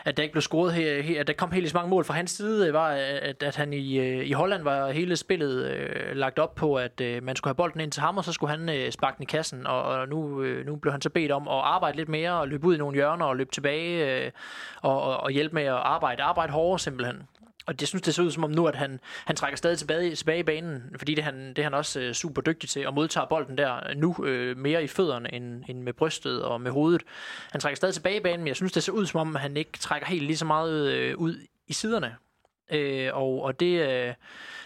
[0.05, 2.13] at der ikke blev scoret her, her, at der kom helt så mange mål fra
[2.13, 5.71] hans side, øh, var, øh, at, at han i, øh, i Holland var hele spillet
[5.71, 8.33] øh, lagt op på, at øh, man skulle have bolden ind til ham, og så
[8.33, 11.09] skulle han øh, sparke den i kassen, og, og nu, øh, nu blev han så
[11.09, 14.25] bedt om at arbejde lidt mere, og løbe ud i nogle hjørner, og løbe tilbage,
[14.25, 14.31] øh,
[14.81, 17.21] og, og, og hjælpe med at arbejde, arbejde hårdere simpelthen.
[17.71, 20.15] Og jeg synes det ser ud som om nu, at han, han trækker stadig tilbage,
[20.15, 22.93] tilbage i banen, fordi det, han, det er han også øh, super dygtig til, og
[22.93, 26.71] modtager bolden der øh, nu øh, mere i fødderne end, end med brystet og med
[26.71, 27.03] hovedet.
[27.51, 29.41] Han trækker stadig tilbage i banen, men jeg synes det ser ud som om, at
[29.41, 31.35] han ikke trækker helt lige så meget øh, ud
[31.67, 32.15] i siderne.
[32.71, 34.13] Øh, og, og det, øh,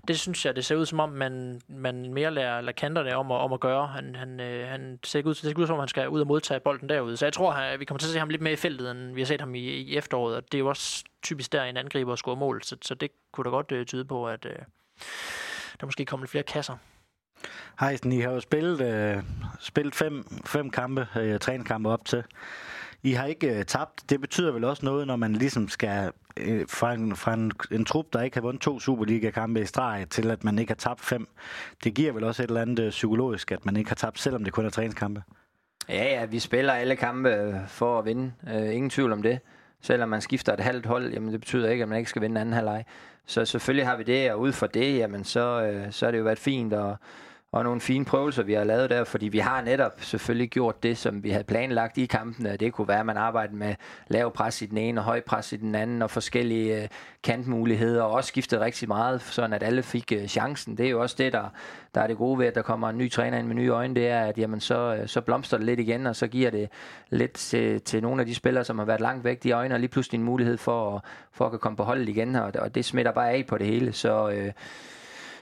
[0.08, 3.32] det synes jeg, det ser ud som om, man, man mere lærer, lærer kanterne om,
[3.32, 3.88] at, om at gøre.
[3.88, 6.22] Han, han, øh, han ser ikke ud, det ser ud som om, han skal ud
[6.22, 7.18] og modtage bolden derude.
[7.18, 9.14] Så jeg tror, at vi kommer til at se ham lidt mere i feltet, end
[9.14, 10.36] vi har set ham i, i efteråret.
[10.36, 12.64] Og det er jo også typisk der, en angriber scorer mål.
[12.64, 14.60] Så, så det kunne da godt øh, tyde på, at øh,
[15.80, 16.78] der måske kommer lidt flere kasser.
[17.80, 19.24] Heisen, I har jo spillet, øh,
[19.60, 22.24] spillet fem, fem kampe, øh, træningskampe op til.
[23.06, 24.10] I har ikke øh, tabt.
[24.10, 27.86] Det betyder vel også noget, når man ligesom skal øh, fra, en, fra en, en
[27.86, 31.01] trup, der ikke har vundet to Superliga-kampe i streg, til at man ikke har tabt
[31.01, 31.28] fem.
[31.84, 34.43] Det giver vel også et eller andet øh, psykologisk, at man ikke har tabt, selvom
[34.43, 35.24] det kun er træningskampe.
[35.89, 38.34] Ja, ja, vi spiller alle kampe øh, for at vinde.
[38.53, 39.39] Øh, ingen tvivl om det.
[39.82, 42.41] Selvom man skifter et halvt hold, jamen det betyder ikke, at man ikke skal vinde
[42.41, 42.86] anden halvleg.
[43.26, 46.20] Så selvfølgelig har vi det, og ud fra det, jamen så, øh, så har det
[46.20, 46.97] jo været fint, og
[47.56, 50.97] og nogle fine prøvelser, vi har lavet der, fordi vi har netop selvfølgelig gjort det,
[50.97, 52.58] som vi havde planlagt i kampene.
[52.58, 53.76] Det kunne være, at man arbejdede med
[54.08, 56.88] lav pres i den ene og høj pres i den anden, og forskellige uh,
[57.24, 60.78] kantmuligheder, og også skiftet rigtig meget, sådan at alle fik uh, chancen.
[60.78, 61.43] Det er jo også det, der,
[61.95, 63.95] der er det gode ved, at der kommer en ny træner ind med nye øjne,
[63.95, 66.70] det er, at jamen, så, øh, så blomster det lidt igen, og så giver det
[67.10, 69.80] lidt til, til nogle af de spillere, som har været langt væk, de øjne, og
[69.80, 72.86] lige pludselig en mulighed for, for at kunne komme på holdet igen, og, og det
[72.86, 73.93] smitter bare af på det hele.
[73.93, 74.51] Så Øh,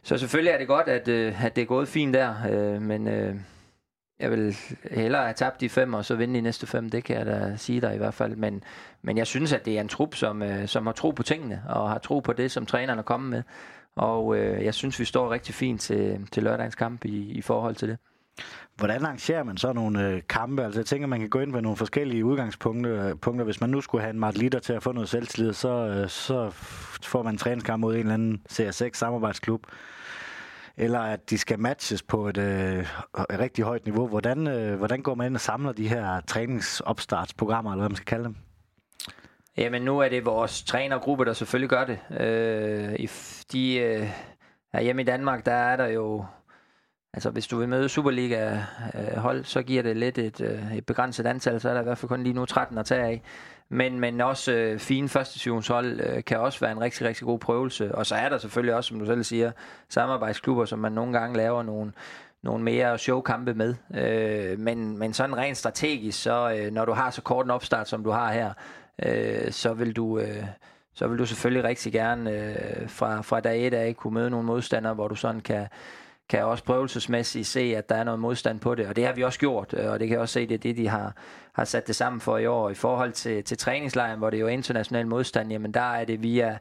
[0.03, 3.07] så selvfølgelig er det godt, at, øh, at det er gået fint der, øh, men
[3.07, 3.35] øh,
[4.19, 4.55] jeg vil
[4.91, 7.53] hellere have tabt de fem, og så vinde de næste fem, det kan jeg da
[7.57, 8.35] sige dig i hvert fald.
[8.35, 8.63] Men,
[9.01, 11.63] men jeg synes, at det er en trup, som, øh, som har tro på tingene,
[11.69, 13.43] og har tro på det, som træneren er kommet med.
[13.95, 17.75] Og øh, jeg synes, vi står rigtig fint til, til lørdagens kamp i, i forhold
[17.75, 17.97] til det.
[18.75, 20.63] Hvordan arrangerer man så nogle øh, kampe?
[20.63, 23.09] Altså jeg tænker, man kan gå ind med nogle forskellige udgangspunkter.
[23.09, 23.45] Øh, punkter.
[23.45, 26.09] Hvis man nu skulle have en Mart Litter til at få noget selvtillid, så, øh,
[26.09, 26.49] så
[27.03, 29.67] får man en træningskamp mod en eller anden CR6 samarbejdsklub.
[30.77, 34.07] Eller at de skal matches på et, øh, et rigtig højt niveau.
[34.07, 38.05] Hvordan, øh, hvordan går man ind og samler de her træningsopstartsprogrammer, eller hvad man skal
[38.05, 38.35] kalde dem?
[39.57, 41.99] Jamen nu er det vores trænergruppe, der selvfølgelig gør det.
[42.19, 43.09] Øh,
[43.51, 44.09] de, øh,
[44.81, 46.25] hjemme i Danmark, der er der jo
[47.13, 51.25] Altså hvis du vil møde Superliga-hold, øh, så giver det lidt et, øh, et begrænset
[51.25, 53.21] antal, så er der i hvert fald kun lige nu 13 at tage af.
[53.69, 57.95] Men, men også øh, fine førstationshold øh, kan også være en rigtig, rigtig god prøvelse.
[57.95, 59.51] Og så er der selvfølgelig også, som du selv siger,
[59.89, 61.91] samarbejdsklubber, som man nogle gange laver nogle,
[62.41, 63.75] nogle mere showkampe med.
[63.95, 67.89] Øh, men, men sådan rent strategisk, så øh, når du har så kort en opstart,
[67.89, 68.53] som du har her,
[69.05, 70.19] øh, så vil du...
[70.19, 70.43] Øh,
[70.95, 74.45] så vil du selvfølgelig rigtig gerne øh, fra, fra dag et af kunne møde nogle
[74.45, 75.67] modstandere, hvor du sådan kan,
[76.29, 79.23] kan også prøvelsesmæssigt se, at der er noget modstand på det, og det har vi
[79.23, 81.15] også gjort, øh, og det kan jeg også se, det er det, de har,
[81.53, 82.69] har sat det sammen for i år.
[82.69, 86.23] I forhold til, til træningslejren, hvor det jo er international modstand, jamen der er det
[86.23, 86.57] via,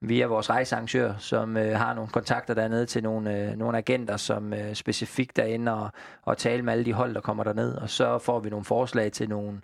[0.00, 4.52] via vores rejsearrangør, som øh, har nogle kontakter dernede til nogle, øh, nogle agenter, som
[4.52, 5.90] øh, specifikt er inde og,
[6.22, 9.12] og tale med alle de hold, der kommer derned, og så får vi nogle forslag
[9.12, 9.60] til nogle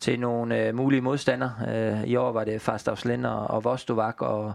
[0.00, 1.54] til nogle øh, mulige modstandere.
[1.68, 4.54] Øh, I år var det Fastavslind og, og Vostovak, og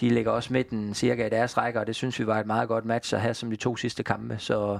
[0.00, 2.68] de ligger også midten cirka i deres rækker, og det synes vi var et meget
[2.68, 4.36] godt match at have som de to sidste kampe.
[4.38, 4.78] Så,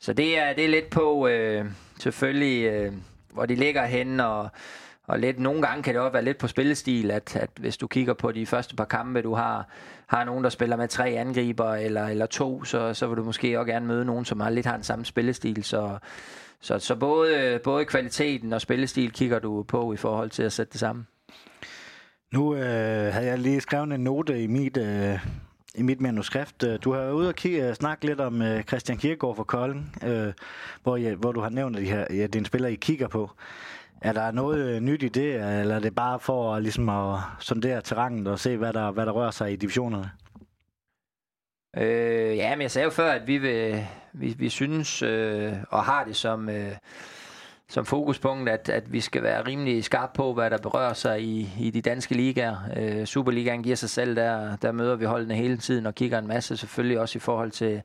[0.00, 1.64] så det, er, det er lidt på øh,
[2.00, 2.92] selvfølgelig, øh,
[3.32, 4.50] hvor de ligger hen og
[5.06, 7.86] og lidt, nogle gange kan det også være lidt på spillestil, at, at hvis du
[7.86, 9.68] kigger på de første par kampe, du har,
[10.06, 13.58] har nogen, der spiller med tre angriber eller, eller to, så, så vil du måske
[13.58, 15.64] også gerne møde nogen, som har lidt har den samme spillestil.
[15.64, 15.98] Så,
[16.60, 20.72] så, så både, både kvaliteten og spillestil kigger du på i forhold til at sætte
[20.72, 21.06] det sammen.
[22.32, 25.18] Nu øh, havde jeg lige skrevet en note i mit, øh,
[25.74, 26.62] i mit manuskript.
[26.64, 29.44] Øh, du har været ude og kigge, øh, snakke lidt om øh, Christian Kirkegaard fra
[29.44, 30.32] Kolding, øh,
[30.82, 33.30] hvor, jeg, hvor du har nævnt, at de her, ja, en spiller, I kigger på.
[34.00, 37.80] Er der noget øh, nyt i det, eller er det bare for ligesom at sondere
[37.80, 40.10] terrænet og se, hvad der, hvad der rører sig i divisionerne?
[41.76, 45.84] Øh, ja, men jeg sagde jo før, at vi, vil, vi, vi synes øh, og
[45.84, 46.72] har det som, øh,
[47.68, 51.48] som fokuspunkt, at, at vi skal være rimelig skarpe på, hvad der berører sig i,
[51.60, 52.56] i de danske ligaer.
[52.76, 56.26] Øh, Superligaen giver sig selv, der, der møder vi holdene hele tiden og kigger en
[56.26, 57.82] masse, selvfølgelig også i forhold til,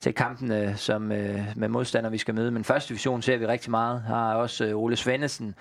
[0.00, 2.50] til kampene som, øh, med modstandere, vi skal møde.
[2.50, 4.02] Men første division ser vi rigtig meget.
[4.02, 5.54] Har også øh, Ole Svendesen,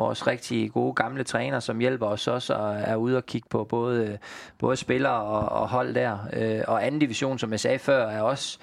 [0.00, 3.64] vores rigtig gode gamle træner, som hjælper os også og er ude og kigge på
[3.64, 4.18] både,
[4.58, 6.18] både spillere og, og hold der.
[6.32, 8.58] Øh, og anden division, som jeg sagde før, er også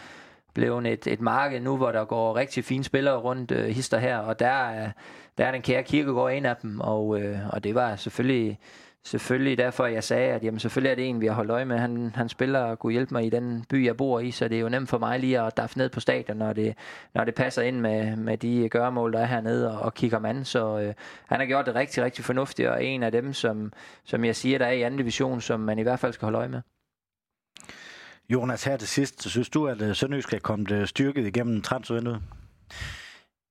[0.54, 4.18] blevet et, et marked nu, hvor der går rigtig fine spillere rundt øh, hister her,
[4.18, 4.92] og der er,
[5.38, 8.60] der er den kære kirkegård en af dem, og, øh, og det var selvfølgelig
[9.08, 11.78] selvfølgelig derfor, jeg sagde, at jamen, selvfølgelig er det en, vi har holdt øje med.
[11.78, 14.58] Han, han spiller og kunne hjælpe mig i den by, jeg bor i, så det
[14.58, 16.78] er jo nemt for mig lige at daffe ned på stadion, når det,
[17.14, 20.46] når det passer ind med, med de gøremål, der er hernede, og, og kigger man.
[20.46, 20.94] Så øh,
[21.26, 24.58] han har gjort det rigtig, rigtig fornuftigt, og en af dem, som, som jeg siger,
[24.58, 26.62] der er i anden division, som man i hvert fald skal holde øje med.
[28.30, 31.62] Jonas, her til sidst, så synes du, at øh, Sønderjysk er kommet øh, styrket igennem
[31.62, 32.22] transfervinduet?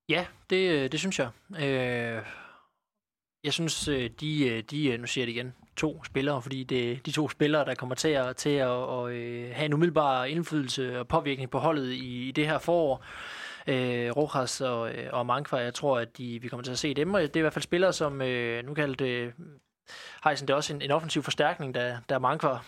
[0.09, 1.29] Ja, det, øh, det synes jeg.
[1.65, 2.23] Øh,
[3.47, 6.65] jeg synes, øh, de, øh, de, øh, nu siger jeg det igen, to spillere, fordi
[6.65, 9.73] det er de to spillere, der kommer til at, til at, at, at have en
[9.73, 13.05] umiddelbar indflydelse og påvirkning på holdet i, i det her forår.
[13.67, 17.15] Øh, Rojas og, og Mankvar, jeg tror, at de, vi kommer til at se dem,
[17.15, 19.35] og det er i hvert fald spillere, som øh, nu kaldt
[20.25, 22.65] Heisen, det er også en, en offensiv forstærkning, der, der Mankvar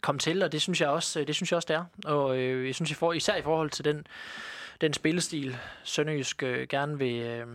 [0.00, 1.84] kom til, og det synes jeg også, det synes jeg også, det er.
[2.04, 4.06] Og øh, jeg synes, især i forhold til den,
[4.80, 7.46] den spillestil, Sønderjysk øh, gerne vil, øh,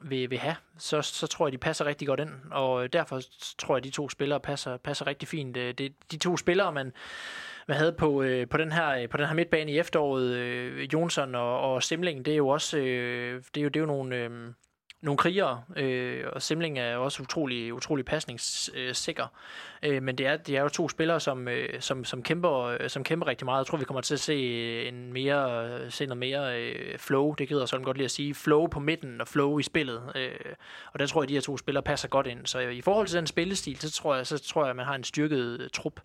[0.00, 2.30] vil, vil have, så, så tror jeg, de passer rigtig godt ind.
[2.50, 3.20] Og øh, derfor
[3.58, 5.56] tror jeg, de to spillere passer, passer rigtig fint.
[5.56, 6.92] Øh, det, de to spillere, man,
[7.68, 10.92] man havde på, øh, på, den her, øh, på den her midtbane i efteråret, øh,
[10.92, 13.86] Jonsson og, og Simling, det er jo også øh, det er jo, det er jo
[13.86, 14.16] nogle...
[14.16, 14.30] Øh,
[15.02, 19.26] nogle krigere, øh, og Simling er også utrolig, utrolig pasningssikker.
[19.82, 22.90] Øh, men det er, det er jo to spillere, som, øh, som, som, kæmper, øh,
[22.90, 23.58] som kæmper rigtig meget.
[23.58, 27.48] Jeg tror, vi kommer til at se, en mere, se noget mere øh, flow, det
[27.48, 30.12] gider sådan godt lige at sige, flow på midten og flow i spillet.
[30.14, 30.54] Øh,
[30.92, 32.46] og der tror jeg, at de her to spillere passer godt ind.
[32.46, 34.94] Så i forhold til den spillestil, så tror jeg, så tror jeg at man har
[34.94, 36.00] en styrket øh, trup.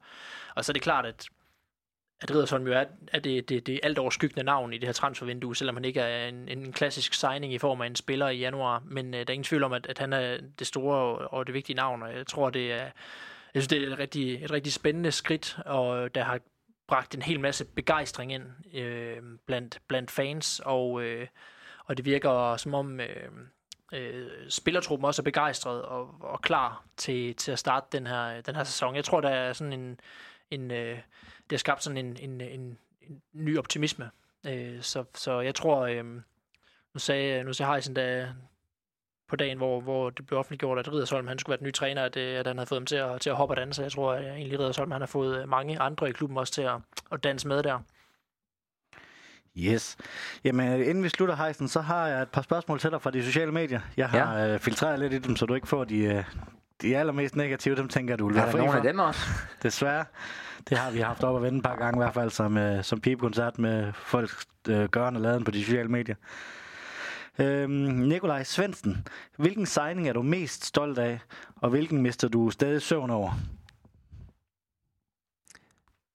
[0.56, 1.28] Og så er det klart, at
[2.30, 5.56] at Riddersholm jo er, er det, det, det alt overskyggende navn i det her transfervindue,
[5.56, 8.84] selvom han ikke er en, en klassisk signing i form af en spiller i januar.
[8.86, 11.48] Men øh, der er ingen tvivl om, at, at han er det store og, og
[11.48, 12.90] det vigtige navn, og jeg tror, det er,
[13.54, 16.40] jeg synes, det er et rigtig, et rigtig spændende skridt, og der har
[16.88, 19.18] bragt en hel masse begejstring ind øh,
[19.48, 21.28] blandt, blandt fans, og, øh,
[21.86, 23.30] og det virker som om øh,
[23.94, 28.56] øh, spillertruppen også er begejstret og, og klar til, til at starte den her, den
[28.56, 28.96] her sæson.
[28.96, 30.00] Jeg tror, der er sådan en,
[30.52, 30.98] en øh,
[31.50, 34.10] det har skabt sådan en, en, en, en ny optimisme
[34.48, 36.06] Øh, så, så jeg tror, øh,
[36.94, 38.28] nu sagde, nu sagde Heisen, da,
[39.30, 42.04] på dagen, hvor, hvor det blev offentliggjort, at Ridersholm han skulle være den nye træner,
[42.04, 43.82] at, øh, at han havde fået dem til at, til at hoppe og danse.
[43.82, 46.62] Jeg tror at egentlig, Ridersholm han har fået øh, mange andre i klubben også til
[46.62, 46.76] at,
[47.12, 47.80] at danse med der.
[49.58, 49.98] Yes.
[50.44, 53.24] Jamen, inden vi slutter, Heisen, så har jeg et par spørgsmål til dig fra de
[53.24, 53.82] sociale medier.
[53.98, 54.54] Jeg har ja.
[54.54, 56.24] øh, filtreret lidt i dem, så du ikke får de, øh,
[56.82, 57.76] de allermest negative.
[57.76, 59.22] Dem tænker du vil være Er der nogle af dem også?
[59.64, 60.06] Desværre.
[60.70, 62.84] Det har vi haft op at vende et par gange, i hvert fald som, øh,
[62.84, 64.30] som pipekoncert med folk
[64.70, 66.16] øh, gørende laden på de sociale medier.
[67.40, 69.08] Øhm, Nikolaj Svendsen,
[69.38, 71.20] hvilken signing er du mest stolt af,
[71.56, 73.32] og hvilken mister du stadig søvn over?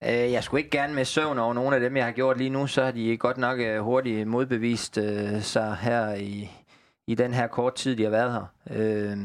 [0.05, 2.51] Øh, jeg skulle ikke gerne med søvn over nogle af dem, jeg har gjort lige
[2.51, 6.51] nu, så har de godt nok øh, hurtigt modbevist øh, sig her i,
[7.07, 8.47] i den her kort tid, de har været her.
[8.71, 9.19] Øh,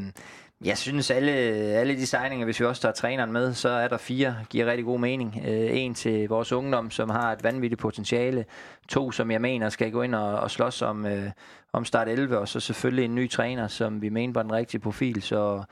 [0.64, 3.96] jeg synes, alle, alle de signinger, hvis vi også tager træneren med, så er der
[3.96, 5.42] fire, giver rigtig god mening.
[5.46, 8.44] Øh, en til vores ungdom, som har et vanvittigt potentiale.
[8.88, 11.30] To, som jeg mener skal gå ind og, og slås om, øh,
[11.72, 12.38] om start 11.
[12.38, 15.22] Og så selvfølgelig en ny træner, som vi mener var den rigtige profil.
[15.22, 15.64] Så,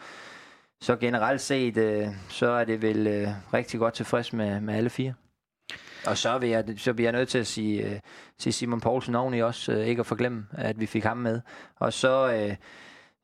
[0.80, 4.90] så generelt set, øh, så er det vel øh, rigtig godt tilfreds med, med alle
[4.90, 5.14] fire.
[6.06, 8.00] Og så vil jeg, så bliver jeg nødt til at sige, øh,
[8.38, 11.40] sige Simon Poulsen oveni også, øh, ikke at forglemme, at vi fik ham med.
[11.76, 12.32] Og så...
[12.32, 12.56] Øh,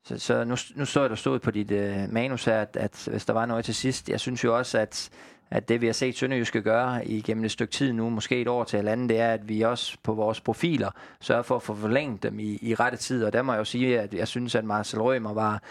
[0.05, 3.07] så, så nu, nu så jeg, der stod på dit øh, manus her, at, at
[3.11, 5.09] hvis der var noget til sidst, jeg synes jo også, at,
[5.51, 8.63] at det vi har set Sønderjyske gøre igennem et stykke tid nu, måske et år
[8.63, 10.91] til eller andet, det er, at vi også på vores profiler
[11.21, 13.23] sørger for at få forlænget dem i, i rette tid.
[13.23, 15.63] Og der må jeg jo sige, at jeg synes, at Marcel Rømer var,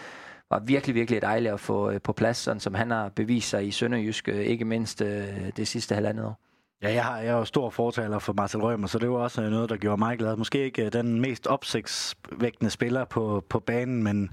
[0.49, 3.67] var virkelig, virkelig dejligt at få øh, på plads, sådan som han har bevist sig
[3.67, 5.27] i Sønderjyske, ikke mindst øh,
[5.57, 6.50] det sidste halvandet år.
[6.81, 9.41] Ja, jeg, har, jeg er jo stor fortaler for Marcel Rømer, så det var også
[9.41, 10.35] øh, noget, der gjorde mig glad.
[10.35, 14.29] Måske ikke øh, den mest opsigtsvægtende spiller på, på banen, men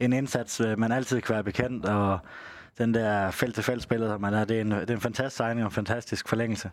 [0.00, 2.18] en indsats, øh, man altid kan være bekendt, og
[2.78, 5.66] den der felt-til-felt spiller, man er, det er en, det er en fantastisk signing og
[5.66, 6.70] en fantastisk forlængelse.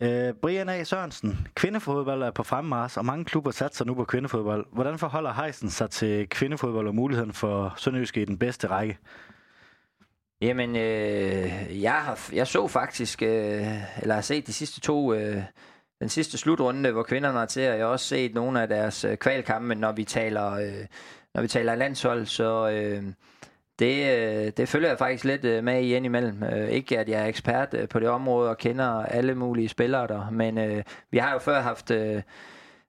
[0.00, 0.84] Øh, Brian A.
[0.84, 4.66] Sørensen, kvindefodbold er på fremmars, og mange klubber satser nu på kvindefodbold.
[4.72, 8.98] Hvordan forholder Heisen sig til kvindefodbold og muligheden for Sønderjyske i den bedste række?
[10.40, 13.66] Jamen, øh, jeg, har, jeg så faktisk, øh,
[14.02, 15.42] eller har set de sidste to, øh,
[16.00, 19.04] den sidste slutrunde, hvor kvinderne er til, og jeg har også set nogle af deres
[19.04, 20.86] øh, kvalkampe, når vi taler, øh,
[21.34, 23.02] når vi taler landshold, så øh,
[23.78, 26.42] det, øh, det følger jeg faktisk lidt øh, med i indimellem.
[26.42, 30.06] Øh, ikke at jeg er ekspert øh, på det område og kender alle mulige spillere
[30.06, 31.90] der, men øh, vi har jo før haft...
[31.90, 32.22] Øh,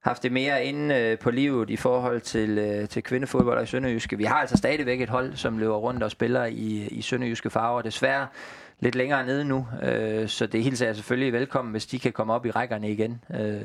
[0.01, 4.17] haft det mere inde øh, på livet i forhold til, øh, til kvindefodbold i Sønderjyske.
[4.17, 7.81] Vi har altså stadigvæk et hold, som løber rundt og spiller i, i Sønderjyske farver.
[7.81, 8.27] Desværre
[8.79, 12.33] lidt længere nede nu, øh, så det hilser jeg selvfølgelig velkommen, hvis de kan komme
[12.33, 13.23] op i rækkerne igen.
[13.39, 13.61] Øh,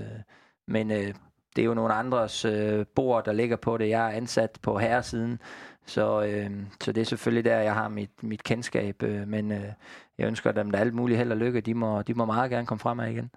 [0.69, 1.15] men øh,
[1.57, 3.89] det er jo nogle andres øh, bord, der ligger på det.
[3.89, 5.41] Jeg er ansat på herresiden,
[5.87, 9.03] så, øh, så det er selvfølgelig der, jeg har mit, mit kendskab.
[9.03, 9.73] Øh, men øh,
[10.19, 11.61] jeg ønsker dem da alt muligt held og lykke.
[11.61, 13.31] De må, de må meget gerne komme frem igen.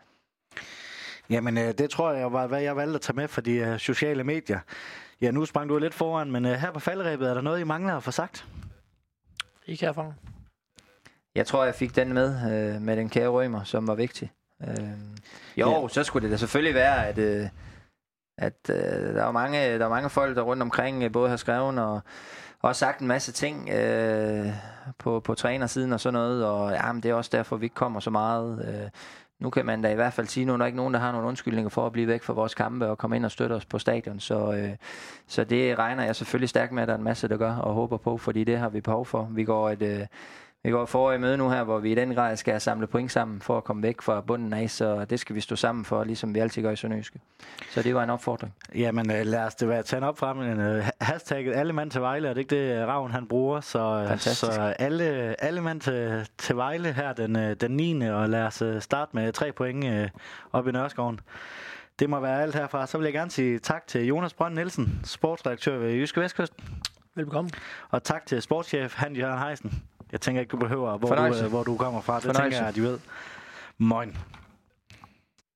[1.29, 3.79] Jamen, øh, det tror jeg var, hvad jeg valgte at tage med for de øh,
[3.79, 4.59] sociale medier.
[5.21, 7.63] Ja, nu sprang du lidt foran, men øh, her på faldrebet, er der noget, I
[7.63, 8.45] mangler at få sagt?
[9.67, 10.13] Ikke herfra.
[11.35, 12.29] Jeg tror, jeg fik den med,
[12.75, 14.31] øh, med den kære rømer, som var vigtig.
[14.61, 14.77] Øh,
[15.57, 15.87] jo, ja.
[15.87, 17.47] så skulle det da selvfølgelig være, at, øh,
[18.37, 21.37] at øh, der, var mange, der var mange folk, der rundt omkring øh, både har
[21.37, 22.01] skrevet og
[22.61, 24.47] også sagt en masse ting øh,
[24.99, 27.99] på, på trænersiden og sådan noget, og jamen, det er også derfor, vi ikke kommer
[27.99, 28.65] så meget.
[28.67, 28.89] Øh,
[29.39, 31.11] nu kan man da i hvert fald sige, nu er der ikke nogen, der har
[31.11, 33.65] nogle undskyldninger for at blive væk fra vores kampe og komme ind og støtte os
[33.65, 34.19] på stadion.
[34.19, 34.69] Så, øh,
[35.27, 37.73] så det regner jeg selvfølgelig stærkt med, at der er en masse, der gør og
[37.73, 39.29] håber på, fordi det har vi behov for.
[39.31, 40.05] Vi går et, øh,
[40.67, 43.11] vi går for i møde nu her, hvor vi i den grad skal samle point
[43.11, 46.03] sammen for at komme væk fra bunden af, så det skal vi stå sammen for,
[46.03, 47.19] ligesom vi altid gør i Sønderjyske.
[47.69, 48.53] Så det var en opfordring.
[48.75, 50.41] Jamen øh, lad os det være, tage en op frem.
[50.41, 53.61] En, uh, hashtagget alle mand til Vejle, er det ikke det, Ravn han bruger?
[53.61, 58.09] Så, så alle, alle mand til, til Vejle her den, den 9.
[58.09, 60.11] og lad os starte med tre point
[60.53, 61.19] op i Nørreskoven.
[61.99, 62.87] Det må være alt herfra.
[62.87, 66.53] Så vil jeg gerne sige tak til Jonas Brønd Nielsen, sportsredaktør ved Jyske Vestkyst.
[67.15, 67.51] Velkommen.
[67.89, 69.83] Og tak til sportschef Hans Jørgen Heisen.
[70.11, 72.15] Jeg tænker ikke, du behøver, hvor, du, hvor du kommer fra.
[72.15, 72.43] Det Fornøjelse.
[72.43, 72.99] tænker jeg, at de ved.
[73.77, 74.17] Moin.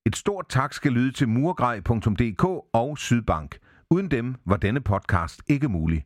[0.06, 2.43] Et stort tak skal lyde til murgrej.dk
[2.74, 3.58] og Sydbank.
[3.89, 6.06] Uden dem var denne podcast ikke mulig.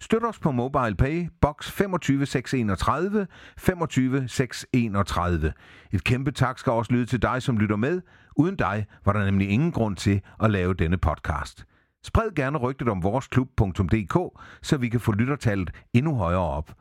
[0.00, 3.26] Støt os på MobilePay, box 25631,
[3.56, 5.52] 25631.
[5.92, 8.00] Et kæmpe tak skal også lyde til dig, som lytter med.
[8.36, 11.64] Uden dig var der nemlig ingen grund til at lave denne podcast.
[12.04, 16.72] Spred gerne rygtet om vores klub.dk, så vi kan få lyttertallet endnu højere op.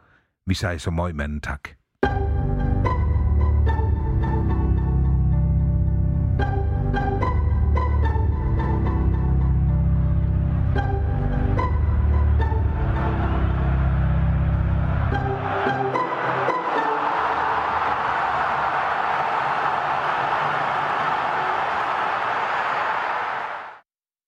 [0.45, 1.69] Vi siger så møg manden tak.